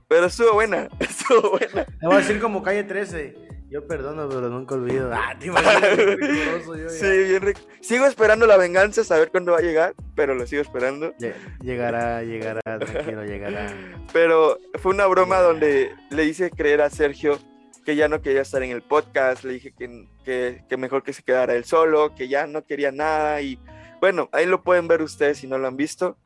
Pero 0.09 0.27
estuvo 0.27 0.55
buena, 0.55 0.89
estuvo 0.99 1.51
buena. 1.51 1.87
Le 2.01 2.07
voy 2.07 2.15
a 2.15 2.19
decir 2.19 2.41
como 2.41 2.63
calle 2.63 2.85
13. 2.85 3.50
Yo 3.71 3.87
perdono, 3.87 4.29
pero 4.29 4.49
nunca 4.49 4.75
olvido. 4.75 5.11
Ah, 5.15 5.35
te 5.39 5.47
yo 5.47 5.55
ya. 5.55 6.89
Sí, 6.89 7.07
bien 7.29 7.43
rico. 7.43 7.61
Sigo 7.81 8.05
esperando 8.07 8.47
la 8.47 8.57
venganza, 8.57 9.05
saber 9.05 9.31
cuándo 9.31 9.53
va 9.53 9.59
a 9.59 9.63
llegar, 9.63 9.95
pero 10.17 10.35
lo 10.35 10.47
sigo 10.47 10.61
esperando. 10.63 11.13
Lle- 11.19 11.35
Llegará, 11.63 12.23
llegará, 12.25 12.61
tranquilo, 12.79 13.25
llegará. 13.25 13.73
Pero 14.13 14.59
fue 14.81 14.93
una 14.93 15.07
broma 15.07 15.39
donde 15.39 15.93
le 16.11 16.25
hice 16.25 16.51
creer 16.51 16.81
a 16.83 16.91
Sergio 16.91 17.39
que 17.85 17.97
ya 17.97 18.09
no 18.09 18.21
quería 18.21 18.43
estar 18.43 18.63
en 18.63 18.73
el 18.73 18.83
podcast, 18.83 19.45
le 19.45 19.55
dije 19.55 19.73
que, 19.73 20.07
que, 20.25 20.65
que 20.69 20.77
mejor 20.77 21.03
que 21.03 21.13
se 21.13 21.23
quedara 21.23 21.55
él 21.55 21.65
solo, 21.65 22.15
que 22.15 22.29
ya 22.29 22.47
no 22.47 22.65
quería 22.65 22.93
nada 22.93 23.41
y 23.41 23.59
bueno, 24.01 24.29
ahí 24.33 24.47
lo 24.47 24.63
pueden 24.63 24.87
ver 24.89 25.01
ustedes 25.03 25.39
si 25.39 25.47
no 25.47 25.59
lo 25.59 25.67
han 25.69 25.77
visto. 25.77 26.17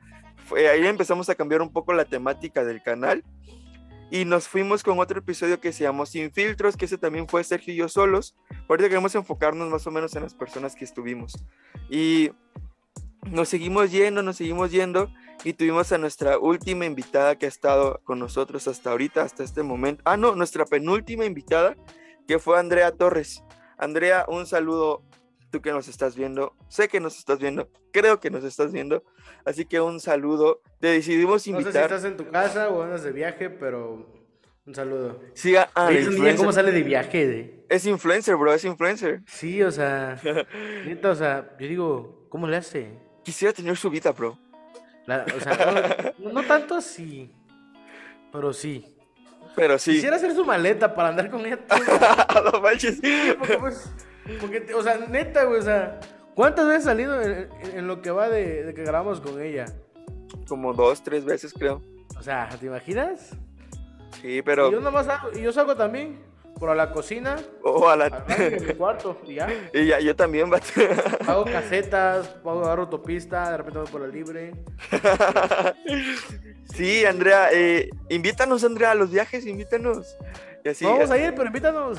Fue, 0.47 0.69
ahí 0.69 0.87
empezamos 0.87 1.29
a 1.31 1.35
cambiar 1.35 1.63
un 1.63 1.73
poco 1.73 1.93
la 1.93 2.05
temática 2.05 2.65
del 2.65 2.83
canal 2.83 3.23
y 4.15 4.25
nos 4.25 4.47
fuimos 4.47 4.85
con 4.85 5.01
otro 5.01 5.19
episodio 5.19 5.59
que 5.59 5.73
se 5.73 5.83
llamó 5.83 6.07
Sin 6.07 6.31
Filtros, 6.31 6.77
que 6.77 6.85
ese 6.85 6.99
también 6.99 7.27
fue 7.27 7.43
Sergio 7.43 7.75
y 7.75 7.79
yo 7.79 7.89
solos. 7.89 8.37
Ahorita 8.69 8.89
queremos 8.89 9.13
enfocarnos 9.17 9.69
más 9.69 9.85
o 9.89 9.91
menos 9.91 10.15
en 10.15 10.23
las 10.23 10.35
personas 10.35 10.77
que 10.77 10.85
estuvimos. 10.85 11.45
Y 11.91 12.31
nos 13.29 13.49
seguimos 13.49 13.91
yendo, 13.91 14.23
nos 14.23 14.37
seguimos 14.37 14.71
yendo 14.71 15.11
y 15.43 15.55
tuvimos 15.55 15.91
a 15.91 15.99
nuestra 15.99 16.39
última 16.39 16.87
invitada 16.87 17.37
que 17.37 17.47
ha 17.47 17.49
estado 17.49 18.03
con 18.05 18.21
nosotros 18.21 18.69
hasta 18.69 18.93
ahorita, 18.93 19.23
hasta 19.23 19.43
este 19.43 19.65
momento. 19.65 20.01
Ah, 20.07 20.17
no, 20.17 20.37
nuestra 20.37 20.65
penúltima 20.65 21.25
invitada, 21.25 21.77
que 22.29 22.39
fue 22.39 22.57
Andrea 22.57 22.93
Torres. 22.93 23.43
Andrea, 23.79 24.27
un 24.29 24.47
saludo, 24.47 25.03
tú 25.55 25.63
que 25.63 25.71
nos 25.71 25.87
estás 25.87 26.17
viendo. 26.17 26.55
Sé 26.69 26.89
que 26.89 26.99
nos 26.99 27.17
estás 27.17 27.39
viendo, 27.39 27.69
creo 27.93 28.19
que 28.19 28.29
nos 28.31 28.43
estás 28.43 28.73
viendo. 28.73 29.05
Así 29.45 29.65
que 29.67 29.81
un 29.81 30.01
saludo. 30.01 30.61
Te 30.81 30.89
decidimos 30.89 31.35
No 31.35 31.39
sé 31.39 31.45
si 31.45 31.51
invitar. 31.51 31.85
estás 31.85 32.05
en 32.05 32.17
tu 32.17 32.29
casa 32.29 32.69
o 32.71 32.83
andas 32.83 33.05
de 33.05 33.13
viaje, 33.13 33.51
pero 33.51 34.07
un 34.67 34.75
saludo. 34.75 35.21
Siga 35.35 35.71
a 35.75 35.83
la 35.85 35.89
Oye, 35.91 36.01
esa 36.01 36.11
niña, 36.11 36.17
¿Cómo 36.23 36.29
influencer. 36.31 36.55
sale 36.65 36.73
de 36.73 36.83
viaje? 36.83 37.27
De? 37.29 37.67
Es 37.69 37.87
influencer, 37.87 38.35
bro, 38.37 38.53
es 38.53 38.65
influencer. 38.65 39.21
Sí, 39.27 39.63
o 39.63 39.71
sea, 39.71 40.21
neta, 40.87 41.11
o 41.11 41.15
sea, 41.15 41.57
yo 41.61 41.69
digo, 41.69 42.27
¿cómo 42.31 42.49
le 42.49 42.57
hace? 42.57 42.99
Quisiera 43.23 43.53
tener 43.55 43.77
su 43.77 43.91
vida, 43.91 44.11
bro. 44.11 44.37
La- 45.07 45.25
o 45.37 45.41
sea, 45.41 46.15
no, 46.19 46.33
no 46.33 46.43
tanto 46.43 46.75
así, 46.75 47.31
pero 48.33 48.53
sí. 48.53 48.91
Pero 49.55 49.79
sí. 49.79 49.93
Quisiera 49.93 50.17
hacer 50.17 50.35
su 50.35 50.45
maleta 50.45 50.93
para 50.97 51.11
andar 51.11 51.31
con 51.31 51.47
ella. 51.47 51.61
no 52.53 52.61
manches. 52.61 53.01
Porque, 53.39 53.57
pues, 53.59 53.89
porque, 54.41 54.75
o 54.75 54.83
sea, 54.83 54.97
neta, 55.09 55.45
güey, 55.45 55.61
o 55.61 55.63
sea, 55.63 56.01
¿cuántas 56.35 56.67
veces 56.67 56.81
has 56.81 56.85
salido 56.85 57.21
en, 57.23 57.87
lo 57.87 58.01
que 58.03 58.11
va 58.11 58.29
de, 58.29 58.65
de 58.65 58.75
que 58.75 58.83
grabamos 58.83 59.21
con 59.21 59.41
ella? 59.43 59.67
Como 60.49 60.73
dos, 60.73 61.03
tres 61.03 61.25
veces, 61.25 61.53
creo. 61.53 61.81
O 62.19 62.23
sea, 62.23 62.49
¿te 62.61 62.67
imaginas? 62.67 63.31
Sí, 64.21 64.43
pero. 64.43 64.69
Y 64.69 64.73
yo 64.73 64.81
nomás 64.81 65.07
salgo, 65.07 65.37
y 65.37 65.43
yo 65.43 65.53
salgo 65.53 65.77
también 65.77 66.19
por 66.59 66.71
a 66.71 66.75
la 66.75 66.93
cocina, 66.93 67.37
Oh, 67.65 67.89
a 67.89 67.97
la- 67.97 68.25
en 68.39 68.67
mi 68.67 68.75
cuarto, 68.79 69.21
y 69.27 69.35
ya. 69.35 69.49
y 69.73 69.87
ya, 69.87 69.99
yo 70.01 70.15
también, 70.15 70.49
vato. 70.49 70.67
Hago 71.27 71.45
casetas, 71.53 72.37
hago 72.45 72.65
agarro 72.65 72.83
autopista, 72.83 73.51
de 73.51 73.57
repente 73.57 73.79
voy 73.81 73.89
por 73.89 74.01
la 74.03 74.07
libre. 74.07 74.53
sí, 76.75 77.05
Andrea, 77.05 77.49
eh, 77.53 77.91
invítanos, 78.09 78.65
Andrea, 78.65 78.93
a 78.93 78.95
los 78.95 79.11
viajes, 79.11 79.47
invítanos. 79.47 80.17
Y 80.65 80.69
así, 80.69 80.85
vamos 80.85 81.11
a 81.11 81.19
ir, 81.19 81.35
pero 81.35 81.47
invítanos. 81.47 81.99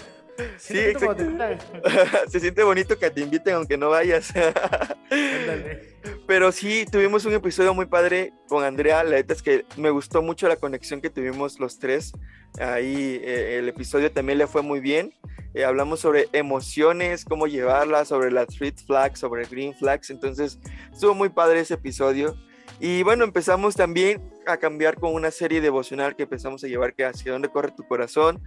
Sí, 0.57 0.77
invitan. 0.77 1.59
se 2.27 2.39
siente 2.39 2.63
bonito 2.63 2.97
que 2.97 3.09
te 3.09 3.21
inviten 3.21 3.55
aunque 3.55 3.77
no 3.77 3.89
vayas. 3.89 4.33
Ándale. 4.35 5.95
Pero 6.27 6.51
sí, 6.51 6.85
tuvimos 6.91 7.25
un 7.25 7.33
episodio 7.33 7.73
muy 7.73 7.85
padre 7.85 8.33
con 8.47 8.63
Andrea. 8.63 9.03
La 9.03 9.17
neta 9.17 9.33
es 9.33 9.41
que 9.41 9.65
me 9.77 9.89
gustó 9.89 10.21
mucho 10.21 10.47
la 10.47 10.55
conexión 10.55 11.01
que 11.01 11.09
tuvimos 11.09 11.59
los 11.59 11.79
tres. 11.79 12.11
Ahí 12.59 13.19
eh, 13.23 13.59
el 13.59 13.69
episodio 13.69 14.11
también 14.11 14.37
le 14.37 14.47
fue 14.47 14.61
muy 14.61 14.79
bien. 14.79 15.13
Eh, 15.53 15.63
hablamos 15.63 16.01
sobre 16.01 16.27
emociones, 16.33 17.23
cómo 17.23 17.47
llevarlas, 17.47 18.09
sobre 18.09 18.31
las 18.31 18.59
red 18.59 18.75
flags, 18.85 19.19
sobre 19.19 19.45
green 19.45 19.73
flags. 19.73 20.09
Entonces, 20.09 20.59
estuvo 20.91 21.13
muy 21.13 21.29
padre 21.29 21.61
ese 21.61 21.75
episodio. 21.75 22.35
Y 22.79 23.03
bueno, 23.03 23.23
empezamos 23.23 23.75
también 23.75 24.21
a 24.47 24.57
cambiar 24.57 24.99
con 24.99 25.13
una 25.13 25.31
serie 25.31 25.61
devocional 25.61 26.15
que 26.15 26.23
empezamos 26.23 26.63
a 26.63 26.67
llevar, 26.67 26.93
que 26.93 27.05
hacia 27.05 27.31
dónde 27.31 27.49
corre 27.49 27.71
tu 27.71 27.83
corazón, 27.87 28.41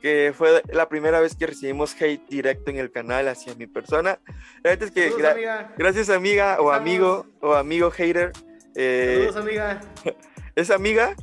que 0.00 0.32
fue 0.36 0.62
la 0.72 0.88
primera 0.88 1.20
vez 1.20 1.34
que 1.36 1.46
recibimos 1.46 1.94
hate 2.00 2.26
directo 2.28 2.70
en 2.70 2.76
el 2.78 2.90
canal 2.90 3.28
hacia 3.28 3.54
mi 3.54 3.66
persona. 3.66 4.18
La 4.62 4.70
verdad 4.70 4.84
es 4.88 4.90
que 4.90 5.04
Saludos, 5.10 5.22
gra- 5.22 5.32
amiga. 5.32 5.74
gracias 5.78 6.10
amiga 6.10 6.60
o 6.60 6.70
amigo 6.72 7.26
o 7.40 7.54
amigo 7.54 7.90
hater. 7.90 8.32
eh, 8.74 9.28
Saludos, 9.30 9.36
amiga. 9.36 9.80
¿Es 10.56 10.70
amiga? 10.70 11.14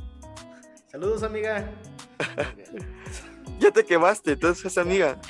Saludos, 0.90 1.22
amiga. 1.22 1.68
Ya 3.58 3.70
te 3.70 3.84
quemaste, 3.84 4.32
entonces 4.32 4.64
es 4.64 4.78
amiga. 4.78 5.20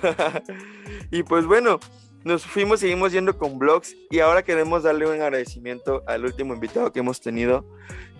y 1.10 1.22
pues 1.24 1.44
bueno, 1.44 1.80
nos 2.24 2.44
fuimos, 2.46 2.80
seguimos 2.80 3.12
yendo 3.12 3.36
con 3.36 3.58
vlogs 3.58 3.94
y 4.10 4.20
ahora 4.20 4.42
queremos 4.42 4.82
darle 4.82 5.06
un 5.06 5.20
agradecimiento 5.20 6.02
al 6.06 6.24
último 6.24 6.54
invitado 6.54 6.92
que 6.92 7.00
hemos 7.00 7.20
tenido, 7.20 7.66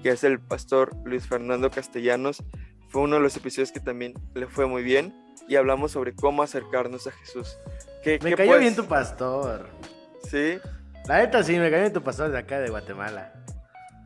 que 0.03 0.11
es 0.11 0.25
el 0.25 0.39
pastor 0.41 0.95
Luis 1.05 1.27
Fernando 1.27 1.71
Castellanos. 1.71 2.43
Fue 2.89 3.03
uno 3.03 3.17
de 3.17 3.23
los 3.23 3.37
episodios 3.37 3.73
que 3.73 3.81
también 3.81 4.15
le 4.35 4.47
fue 4.47 4.67
muy 4.67 4.83
bien 4.83 5.15
y 5.49 5.57
hablamos 5.57 5.93
sobre 5.93 6.15
cómo 6.15 6.43
acercarnos 6.43 7.07
a 7.07 7.13
Jesús. 7.13 7.57
¿Qué, 8.03 8.19
Me 8.23 8.31
qué 8.31 8.37
cayó 8.37 8.59
bien 8.59 8.77
tu 8.77 8.85
pastor. 8.85 9.69
Sí, 10.31 10.59
La 11.07 11.19
neta 11.19 11.43
sí, 11.43 11.59
me 11.59 11.71
cayó 11.71 11.83
bien 11.83 11.93
tu 11.93 12.03
pastor 12.03 12.31
de 12.31 12.39
acá 12.39 12.61
de 12.61 12.71
Guatemala. 12.71 13.33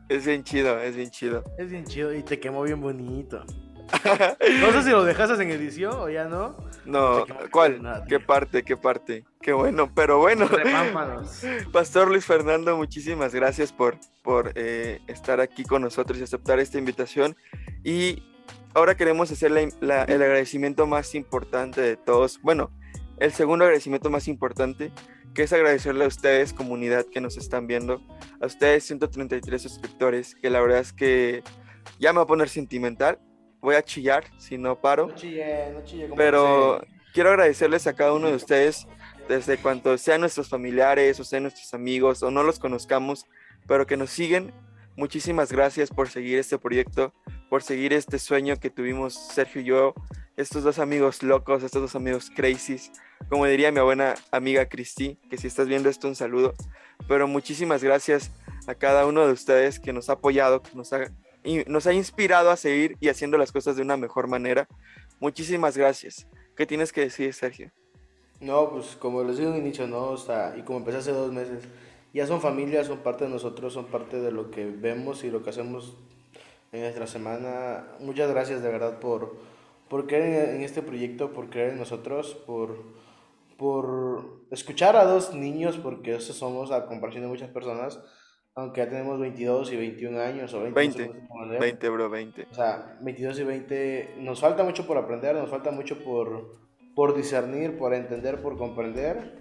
es 0.09 0.25
bien 0.25 0.43
chido, 0.43 0.79
es 0.79 0.95
bien 0.95 1.11
chido. 1.11 1.43
Es 1.57 1.69
bien 1.69 1.85
chido 1.85 2.13
y 2.13 2.23
te 2.23 2.39
quemó 2.39 2.63
bien 2.63 2.81
bonito. 2.81 3.45
No 4.61 4.71
sé 4.71 4.83
si 4.83 4.89
lo 4.91 5.03
dejaste 5.03 5.41
en 5.43 5.51
edición 5.51 5.93
o 5.95 6.09
ya 6.09 6.25
no. 6.25 6.55
No, 6.85 7.25
¿cuál? 7.51 7.81
nada, 7.81 8.05
¿Qué 8.07 8.19
parte? 8.19 8.63
¿Qué 8.63 8.77
parte? 8.77 9.25
Qué 9.41 9.53
bueno, 9.53 9.91
pero 9.93 10.19
bueno. 10.19 10.47
Repámpanos. 10.47 11.41
Pastor 11.71 12.07
Luis 12.07 12.25
Fernando, 12.25 12.75
muchísimas 12.77 13.33
gracias 13.33 13.71
por, 13.71 13.97
por 14.23 14.51
eh, 14.55 14.99
estar 15.07 15.39
aquí 15.39 15.63
con 15.63 15.81
nosotros 15.81 16.17
y 16.19 16.23
aceptar 16.23 16.59
esta 16.59 16.77
invitación. 16.77 17.35
Y 17.83 18.23
ahora 18.73 18.95
queremos 18.95 19.31
hacer 19.31 19.51
la- 19.51 19.69
la- 19.81 20.03
el 20.03 20.21
agradecimiento 20.21 20.87
más 20.87 21.13
importante 21.15 21.81
de 21.81 21.95
todos. 21.97 22.39
Bueno, 22.41 22.71
el 23.17 23.31
segundo 23.33 23.65
agradecimiento 23.65 24.09
más 24.09 24.27
importante, 24.27 24.91
que 25.33 25.43
es 25.43 25.53
agradecerle 25.53 26.05
a 26.05 26.07
ustedes, 26.07 26.53
comunidad 26.53 27.05
que 27.11 27.21
nos 27.21 27.37
están 27.37 27.67
viendo, 27.67 28.01
a 28.41 28.45
ustedes 28.47 28.83
133 28.85 29.61
suscriptores, 29.61 30.35
que 30.35 30.49
la 30.49 30.59
verdad 30.61 30.79
es 30.79 30.93
que 30.93 31.43
ya 31.99 32.13
me 32.13 32.17
voy 32.19 32.23
a 32.23 32.27
poner 32.27 32.49
sentimental, 32.49 33.19
voy 33.61 33.75
a 33.75 33.83
chillar 33.83 34.25
si 34.37 34.57
no 34.57 34.79
paro. 34.79 35.07
No 35.07 35.15
chille, 35.15 35.71
no 35.71 35.83
chille. 35.83 36.03
¿cómo 36.03 36.15
Pero 36.15 36.81
quiero 37.13 37.29
agradecerles 37.29 37.87
a 37.87 37.93
cada 37.93 38.13
uno 38.13 38.27
de 38.27 38.35
ustedes, 38.35 38.87
desde 39.27 39.57
cuanto 39.57 39.97
sean 39.97 40.21
nuestros 40.21 40.49
familiares 40.49 41.19
o 41.19 41.23
sean 41.23 41.43
nuestros 41.43 41.73
amigos 41.73 42.23
o 42.23 42.31
no 42.31 42.43
los 42.43 42.59
conozcamos, 42.59 43.25
pero 43.67 43.85
que 43.85 43.97
nos 43.97 44.09
siguen. 44.09 44.53
Muchísimas 44.95 45.51
gracias 45.51 45.91
por 45.91 46.09
seguir 46.09 46.39
este 46.39 46.57
proyecto, 46.57 47.13
por 47.49 47.63
seguir 47.63 47.93
este 47.93 48.19
sueño 48.19 48.57
que 48.57 48.69
tuvimos 48.69 49.13
Sergio 49.13 49.61
y 49.61 49.65
yo, 49.65 49.93
estos 50.35 50.63
dos 50.63 50.79
amigos 50.79 51.23
locos, 51.23 51.63
estos 51.63 51.81
dos 51.81 51.95
amigos 51.95 52.29
crazies. 52.35 52.91
Como 53.29 53.45
diría 53.45 53.71
mi 53.71 53.81
buena 53.81 54.15
amiga 54.31 54.67
Cristi, 54.67 55.17
que 55.29 55.37
si 55.37 55.47
estás 55.47 55.67
viendo 55.67 55.89
esto, 55.89 56.07
un 56.07 56.15
saludo. 56.15 56.53
Pero 57.07 57.27
muchísimas 57.27 57.83
gracias 57.83 58.31
a 58.67 58.75
cada 58.75 59.05
uno 59.05 59.25
de 59.25 59.33
ustedes 59.33 59.79
que 59.79 59.93
nos 59.93 60.09
ha 60.09 60.13
apoyado, 60.13 60.61
que 60.61 60.75
nos 60.75 60.91
ha, 60.93 61.11
nos 61.67 61.87
ha 61.87 61.93
inspirado 61.93 62.49
a 62.51 62.57
seguir 62.57 62.97
y 62.99 63.09
haciendo 63.09 63.37
las 63.37 63.51
cosas 63.51 63.75
de 63.75 63.81
una 63.81 63.97
mejor 63.97 64.27
manera. 64.27 64.67
Muchísimas 65.19 65.77
gracias. 65.77 66.27
¿Qué 66.55 66.65
tienes 66.65 66.91
que 66.91 67.01
decir, 67.01 67.33
Sergio? 67.33 67.71
No, 68.41 68.69
pues 68.69 68.95
como 68.95 69.23
les 69.23 69.37
digo 69.37 69.53
en 69.53 69.57
inicio, 69.57 69.87
¿no? 69.87 70.11
O 70.11 70.17
sea, 70.17 70.55
y 70.57 70.61
como 70.61 70.79
empecé 70.79 70.97
hace 70.97 71.11
dos 71.11 71.31
meses, 71.31 71.65
ya 72.13 72.25
son 72.25 72.41
familia, 72.41 72.83
son 72.83 72.99
parte 72.99 73.25
de 73.25 73.29
nosotros, 73.29 73.73
son 73.73 73.85
parte 73.85 74.19
de 74.19 74.31
lo 74.31 74.49
que 74.49 74.65
vemos 74.65 75.23
y 75.23 75.29
lo 75.29 75.43
que 75.43 75.49
hacemos 75.49 75.95
en 76.71 76.81
nuestra 76.81 77.07
semana. 77.07 77.87
Muchas 77.99 78.29
gracias 78.29 78.61
de 78.61 78.69
verdad 78.69 78.99
por, 78.99 79.37
por 79.89 80.07
creer 80.07 80.55
en 80.55 80.61
este 80.61 80.81
proyecto, 80.81 81.33
por 81.33 81.49
creer 81.49 81.71
en 81.71 81.79
nosotros, 81.79 82.35
por, 82.45 82.83
por 83.57 84.41
escuchar 84.51 84.95
a 84.95 85.05
dos 85.05 85.33
niños, 85.33 85.77
porque 85.77 86.15
eso 86.15 86.33
somos 86.33 86.71
a 86.71 86.85
comparación 86.85 87.23
de 87.23 87.29
muchas 87.29 87.49
personas, 87.49 87.99
aunque 88.59 88.81
ya 88.81 88.89
tenemos 88.89 89.19
22 89.19 89.71
y 89.73 89.75
21 89.77 90.19
años 90.19 90.53
o 90.53 90.61
20. 90.61 90.87
no 90.87 90.91
sé 90.93 90.99
20, 90.99 91.07
cómo 91.27 91.43
se 91.45 91.45
llama, 91.45 91.55
¿eh? 91.55 91.59
20, 91.59 91.89
bro, 91.89 92.09
20. 92.09 92.47
O 92.51 92.53
sea, 92.53 92.97
22 93.01 93.39
y 93.39 93.43
20, 93.43 94.09
nos 94.19 94.39
falta 94.39 94.63
mucho 94.63 94.85
por 94.87 94.97
aprender, 94.97 95.35
nos 95.35 95.49
falta 95.49 95.71
mucho 95.71 96.03
por, 96.03 96.51
por 96.95 97.15
discernir, 97.15 97.77
por 97.77 97.93
entender, 97.93 98.41
por 98.41 98.57
comprender. 98.57 99.39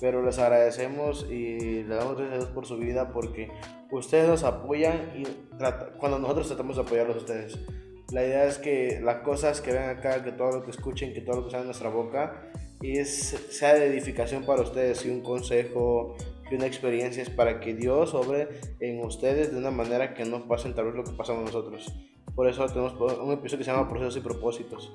Pero 0.00 0.22
les 0.22 0.38
agradecemos 0.38 1.26
y 1.28 1.82
le 1.82 1.94
damos 1.94 2.16
gracias 2.16 2.34
a 2.34 2.38
Dios 2.38 2.50
por 2.50 2.66
su 2.66 2.76
vida 2.78 3.10
porque 3.12 3.50
ustedes 3.90 4.28
nos 4.28 4.44
apoyan 4.44 5.10
y 5.16 5.24
trata- 5.58 5.90
cuando 5.98 6.20
nosotros 6.20 6.46
tratamos 6.46 6.76
de 6.76 6.82
apoyarlos 6.82 7.16
a 7.16 7.18
ustedes. 7.18 7.58
La 8.12 8.24
idea 8.24 8.44
es 8.46 8.58
que 8.58 9.00
las 9.02 9.16
cosas 9.22 9.60
que 9.60 9.72
ven 9.72 9.88
acá, 9.90 10.22
que 10.22 10.30
todo 10.32 10.52
lo 10.52 10.64
que 10.64 10.70
escuchen, 10.70 11.12
que 11.12 11.20
todo 11.20 11.38
lo 11.38 11.44
que 11.46 11.50
sale 11.50 11.62
de 11.62 11.66
nuestra 11.66 11.90
boca, 11.90 12.42
es, 12.80 13.10
sea 13.50 13.74
de 13.74 13.86
edificación 13.86 14.44
para 14.46 14.62
ustedes 14.62 15.04
y 15.04 15.10
un 15.10 15.20
consejo 15.20 16.16
y 16.50 16.54
una 16.54 16.66
experiencia 16.66 17.22
es 17.22 17.30
para 17.30 17.60
que 17.60 17.74
Dios 17.74 18.14
obre 18.14 18.48
en 18.80 19.04
ustedes 19.04 19.52
de 19.52 19.58
una 19.58 19.70
manera 19.70 20.14
que 20.14 20.24
no 20.24 20.46
pasen 20.48 20.74
tal 20.74 20.86
vez 20.86 20.94
lo 20.94 21.04
que 21.04 21.12
pasamos 21.12 21.44
nosotros. 21.44 21.92
Por 22.34 22.48
eso 22.48 22.66
tenemos 22.66 22.94
un 22.94 23.32
episodio 23.32 23.58
que 23.58 23.64
se 23.64 23.70
llama 23.70 23.88
Procesos 23.88 24.16
y 24.16 24.20
Propósitos. 24.20 24.92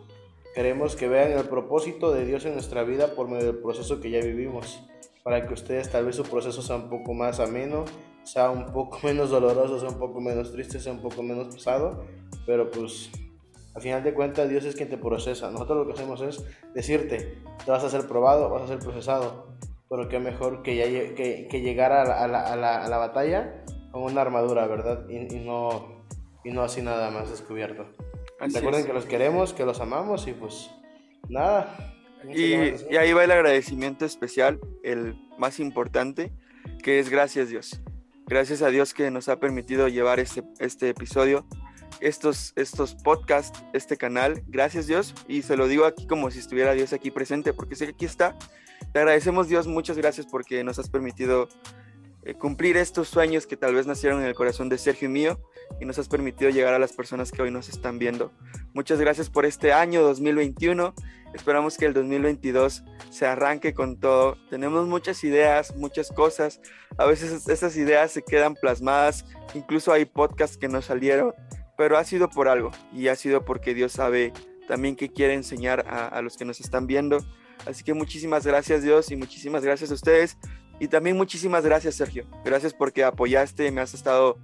Queremos 0.56 0.96
que 0.96 1.08
vean 1.08 1.32
el 1.32 1.46
propósito 1.46 2.14
de 2.14 2.26
Dios 2.26 2.46
en 2.46 2.54
nuestra 2.54 2.84
vida 2.84 3.16
por 3.16 3.28
medio 3.28 3.48
del 3.48 3.58
proceso 3.58 4.00
que 4.00 4.12
ya 4.12 4.20
vivimos, 4.20 4.84
para 5.24 5.48
que 5.48 5.54
ustedes 5.54 5.90
tal 5.90 6.06
vez 6.06 6.16
su 6.16 6.24
proceso 6.24 6.62
sea 6.62 6.76
un 6.76 6.90
poco 6.90 7.14
más 7.14 7.40
ameno, 7.40 7.86
sea 8.24 8.50
un 8.52 8.72
poco 8.72 9.00
menos 9.04 9.30
doloroso, 9.30 9.80
sea 9.80 9.90
un 9.90 10.00
poco 10.00 10.22
menos 10.22 10.52
triste, 10.52 10.80
sea 10.80 10.94
un 10.94 11.02
poco 11.02 11.24
menos 11.24 11.54
pesado, 11.54 12.06
pero 12.46 12.70
pues 12.70 13.10
al 13.74 13.82
final 13.82 14.04
de 14.04 14.14
cuentas 14.14 14.48
Dios 14.50 14.66
es 14.66 14.76
quien 14.76 14.90
te 14.90 14.98
procesa. 14.98 15.50
Nosotros 15.50 15.80
lo 15.80 15.88
que 15.88 15.94
hacemos 15.94 16.22
es 16.22 16.44
decirte, 16.74 17.42
te 17.66 17.72
vas 17.72 17.84
a 17.84 17.90
ser 17.90 18.08
probado, 18.08 18.50
vas 18.50 18.64
a 18.64 18.68
ser 18.68 18.80
procesado, 18.80 19.48
pero 19.96 20.10
qué 20.10 20.18
mejor 20.18 20.64
que, 20.64 20.76
ya, 20.76 20.86
que, 21.14 21.48
que 21.48 21.62
llegar 21.62 21.92
a 21.92 22.04
la, 22.04 22.24
a, 22.24 22.28
la, 22.28 22.42
a, 22.42 22.56
la, 22.56 22.84
a 22.84 22.90
la 22.90 22.98
batalla 22.98 23.64
con 23.92 24.02
una 24.02 24.22
armadura, 24.22 24.66
¿verdad? 24.66 25.08
Y, 25.08 25.36
y 25.36 25.40
no, 25.46 26.04
y 26.44 26.50
no 26.50 26.64
así 26.64 26.82
nada 26.82 27.12
más 27.12 27.30
descubierto. 27.30 27.86
Así 28.40 28.56
Recuerden 28.56 28.82
es. 28.82 28.88
que 28.88 28.94
los 28.94 29.06
queremos, 29.06 29.54
que 29.54 29.66
los 29.66 29.80
amamos 29.82 30.28
y 30.28 30.32
pues 30.32 30.72
nada. 31.30 31.94
Muchas 32.24 32.40
Y, 32.90 32.98
ahí 32.98 33.14
va 33.14 33.24
el 33.24 33.30
agradecimiento 33.30 34.04
especial, 34.04 34.60
el 34.84 35.16
más 35.38 35.60
importante, 35.60 36.32
que 36.82 36.98
es 36.98 37.12
gracias 37.12 37.50
Dios. 37.50 37.80
Gracias 38.26 38.64
a 38.64 38.70
Dios 38.70 38.96
que 38.96 39.12
nos 39.12 39.30
ha 39.30 39.40
permitido 39.40 39.90
llevar 39.90 40.20
este, 40.20 40.42
este 40.58 40.90
episodio, 40.90 41.46
estos, 42.00 42.54
estos 42.56 42.96
podcasts, 42.96 43.64
este 43.74 43.96
canal. 43.98 44.42
Gracias 44.48 44.88
Dios. 44.88 45.14
Y 45.28 45.44
se 45.44 45.56
lo 45.56 45.68
digo 45.68 45.86
aquí 45.86 46.08
como 46.08 46.32
si 46.32 46.40
estuviera 46.40 46.74
Dios 46.74 46.94
aquí 46.94 47.12
presente, 47.12 47.54
porque 47.54 47.76
sé 47.76 47.86
que 47.86 47.92
aquí 47.92 48.06
está. 48.06 48.36
Te 48.94 49.00
agradecemos 49.00 49.48
Dios, 49.48 49.68
muchas 49.68 49.98
gracias 49.98 50.28
porque 50.28 50.64
nos 50.64 50.78
has 50.80 50.88
permitido 50.90 51.50
eh, 52.24 52.36
cumplir 52.36 52.78
estos 52.78 53.10
sueños 53.10 53.48
que 53.48 53.58
tal 53.58 53.74
vez 53.74 53.88
nacieron 53.88 54.22
en 54.22 54.28
el 54.28 54.36
corazón 54.36 54.70
de 54.70 54.78
Sergio 54.78 55.10
y 55.10 55.12
mío 55.12 55.40
y 55.82 55.86
nos 55.86 55.98
has 55.98 56.08
permitido 56.08 56.52
llegar 56.52 56.74
a 56.76 56.80
las 56.80 56.94
personas 56.94 57.32
que 57.32 57.42
hoy 57.42 57.50
nos 57.52 57.70
están 57.70 57.98
viendo. 57.98 58.32
Muchas 58.74 59.00
gracias 59.00 59.30
por 59.30 59.46
este 59.46 59.74
año 59.74 60.02
2021. 60.04 60.94
Esperamos 61.34 61.78
que 61.78 61.86
el 61.86 61.94
2022 61.94 62.84
se 63.10 63.26
arranque 63.26 63.74
con 63.74 64.00
todo. 64.00 64.38
Tenemos 64.52 64.88
muchas 64.88 65.24
ideas, 65.24 65.76
muchas 65.76 66.12
cosas. 66.12 66.62
A 66.98 67.06
veces 67.06 67.32
es- 67.32 67.50
esas 67.50 67.76
ideas 67.76 68.12
se 68.12 68.22
quedan 68.22 68.54
plasmadas. 68.54 69.26
Incluso 69.56 69.92
hay 69.92 70.06
podcasts 70.06 70.58
que 70.58 70.68
no 70.70 70.84
salieron, 70.84 71.34
pero 71.76 71.98
ha 71.98 72.04
sido 72.04 72.30
por 72.30 72.48
algo 72.48 72.70
y 72.94 73.08
ha 73.08 73.16
sido 73.16 73.44
porque 73.44 73.74
Dios 73.74 73.92
sabe 73.94 74.32
también 74.68 74.96
qué 74.96 75.10
quiere 75.12 75.34
enseñar 75.34 75.86
a, 75.90 76.08
a 76.08 76.22
los 76.22 76.38
que 76.38 76.46
nos 76.46 76.60
están 76.62 76.86
viendo. 76.86 77.18
Así 77.66 77.84
que 77.84 77.94
muchísimas 77.94 78.46
gracias 78.46 78.84
Dios 78.84 79.12
y 79.12 79.16
muchísimas 79.16 79.64
gracias 79.64 79.92
a 79.92 79.94
ustedes. 79.94 80.38
Y 80.80 80.88
también 80.88 81.18
muchísimas 81.18 81.64
gracias 81.64 81.96
Sergio. 81.96 82.26
Gracias 82.44 82.74
porque 82.74 83.04
apoyaste, 83.04 83.72
me 83.72 83.82
has 83.82 83.94
estado 83.94 84.38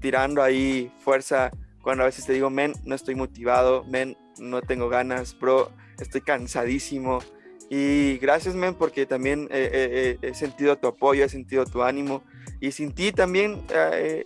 tirando 0.00 0.42
ahí 0.42 0.92
fuerza 1.00 1.50
cuando 1.82 2.02
a 2.02 2.06
veces 2.06 2.24
te 2.24 2.32
digo, 2.32 2.48
men, 2.50 2.72
no 2.84 2.94
estoy 2.94 3.14
motivado, 3.14 3.84
men, 3.84 4.16
no 4.38 4.62
tengo 4.62 4.88
ganas, 4.88 5.38
bro, 5.38 5.70
estoy 6.00 6.22
cansadísimo. 6.22 7.20
Y 7.70 8.18
gracias, 8.18 8.54
men, 8.54 8.74
porque 8.74 9.06
también 9.06 9.48
eh, 9.50 9.70
eh, 9.72 10.18
eh, 10.22 10.28
he 10.30 10.34
sentido 10.34 10.76
tu 10.76 10.88
apoyo, 10.88 11.24
he 11.24 11.28
sentido 11.28 11.64
tu 11.66 11.82
ánimo. 11.82 12.22
Y 12.60 12.72
sin 12.72 12.92
ti 12.92 13.12
también 13.12 13.62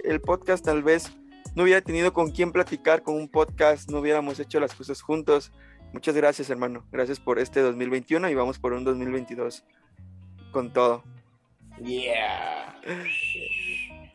el 0.05 0.21
podcast 0.21 0.65
tal 0.65 0.83
vez 0.83 1.11
no 1.57 1.65
hubiera 1.65 1.81
tenido 1.81 2.13
con 2.13 2.31
quién 2.31 2.53
platicar 2.53 3.03
con 3.03 3.17
un 3.17 3.29
podcast, 3.29 3.91
no 3.91 3.99
hubiéramos 3.99 4.39
hecho 4.39 4.61
las 4.61 4.75
cosas 4.75 5.01
juntos. 5.01 5.51
Muchas 5.93 6.15
gracias, 6.15 6.51
hermano. 6.51 6.85
Gracias 6.93 7.19
por 7.19 7.39
este 7.39 7.61
2021 7.61 8.29
y 8.29 8.35
vamos 8.35 8.59
por 8.59 8.73
un 8.73 8.85
2022 8.85 9.65
con 10.53 10.73
todo. 10.73 11.03
Yeah. 11.83 12.79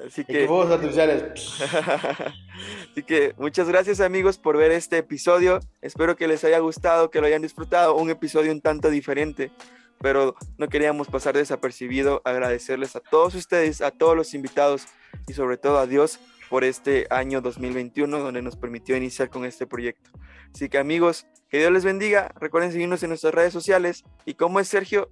Así 0.05 0.25
que. 0.25 0.47
Psh. 0.47 1.61
Así 2.91 3.03
que 3.03 3.33
muchas 3.37 3.67
gracias 3.67 3.99
amigos 3.99 4.37
por 4.37 4.57
ver 4.57 4.71
este 4.71 4.97
episodio. 4.97 5.59
Espero 5.81 6.15
que 6.15 6.27
les 6.27 6.43
haya 6.43 6.59
gustado, 6.59 7.09
que 7.09 7.21
lo 7.21 7.27
hayan 7.27 7.41
disfrutado. 7.41 7.95
Un 7.95 8.09
episodio 8.09 8.51
un 8.51 8.61
tanto 8.61 8.89
diferente, 8.89 9.51
pero 9.99 10.35
no 10.57 10.67
queríamos 10.67 11.07
pasar 11.07 11.35
desapercibido. 11.35 12.21
Agradecerles 12.25 12.95
a 12.95 12.99
todos 12.99 13.33
ustedes, 13.35 13.81
a 13.81 13.91
todos 13.91 14.15
los 14.15 14.33
invitados 14.33 14.87
y 15.27 15.33
sobre 15.33 15.57
todo 15.57 15.79
a 15.79 15.87
Dios 15.87 16.19
por 16.49 16.63
este 16.63 17.07
año 17.09 17.41
2021 17.41 18.19
donde 18.19 18.41
nos 18.41 18.55
permitió 18.55 18.95
iniciar 18.95 19.29
con 19.29 19.45
este 19.45 19.67
proyecto. 19.67 20.11
Así 20.53 20.69
que 20.69 20.77
amigos, 20.77 21.25
que 21.49 21.59
Dios 21.59 21.71
les 21.71 21.83
bendiga. 21.83 22.33
Recuerden 22.39 22.71
seguirnos 22.71 23.03
en 23.03 23.09
nuestras 23.09 23.33
redes 23.33 23.53
sociales. 23.53 24.03
Y 24.25 24.35
como 24.35 24.59
es 24.59 24.67
Sergio, 24.67 25.11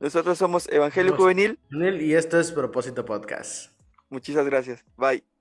nosotros 0.00 0.38
somos 0.38 0.68
Evangelio 0.68 1.16
Juvenil. 1.16 1.58
Y 1.70 2.14
esto 2.14 2.38
es 2.38 2.52
Propósito 2.52 3.04
Podcast. 3.04 3.72
Muchas 4.08 4.44
gracias. 4.46 4.84
Bye. 4.96 5.35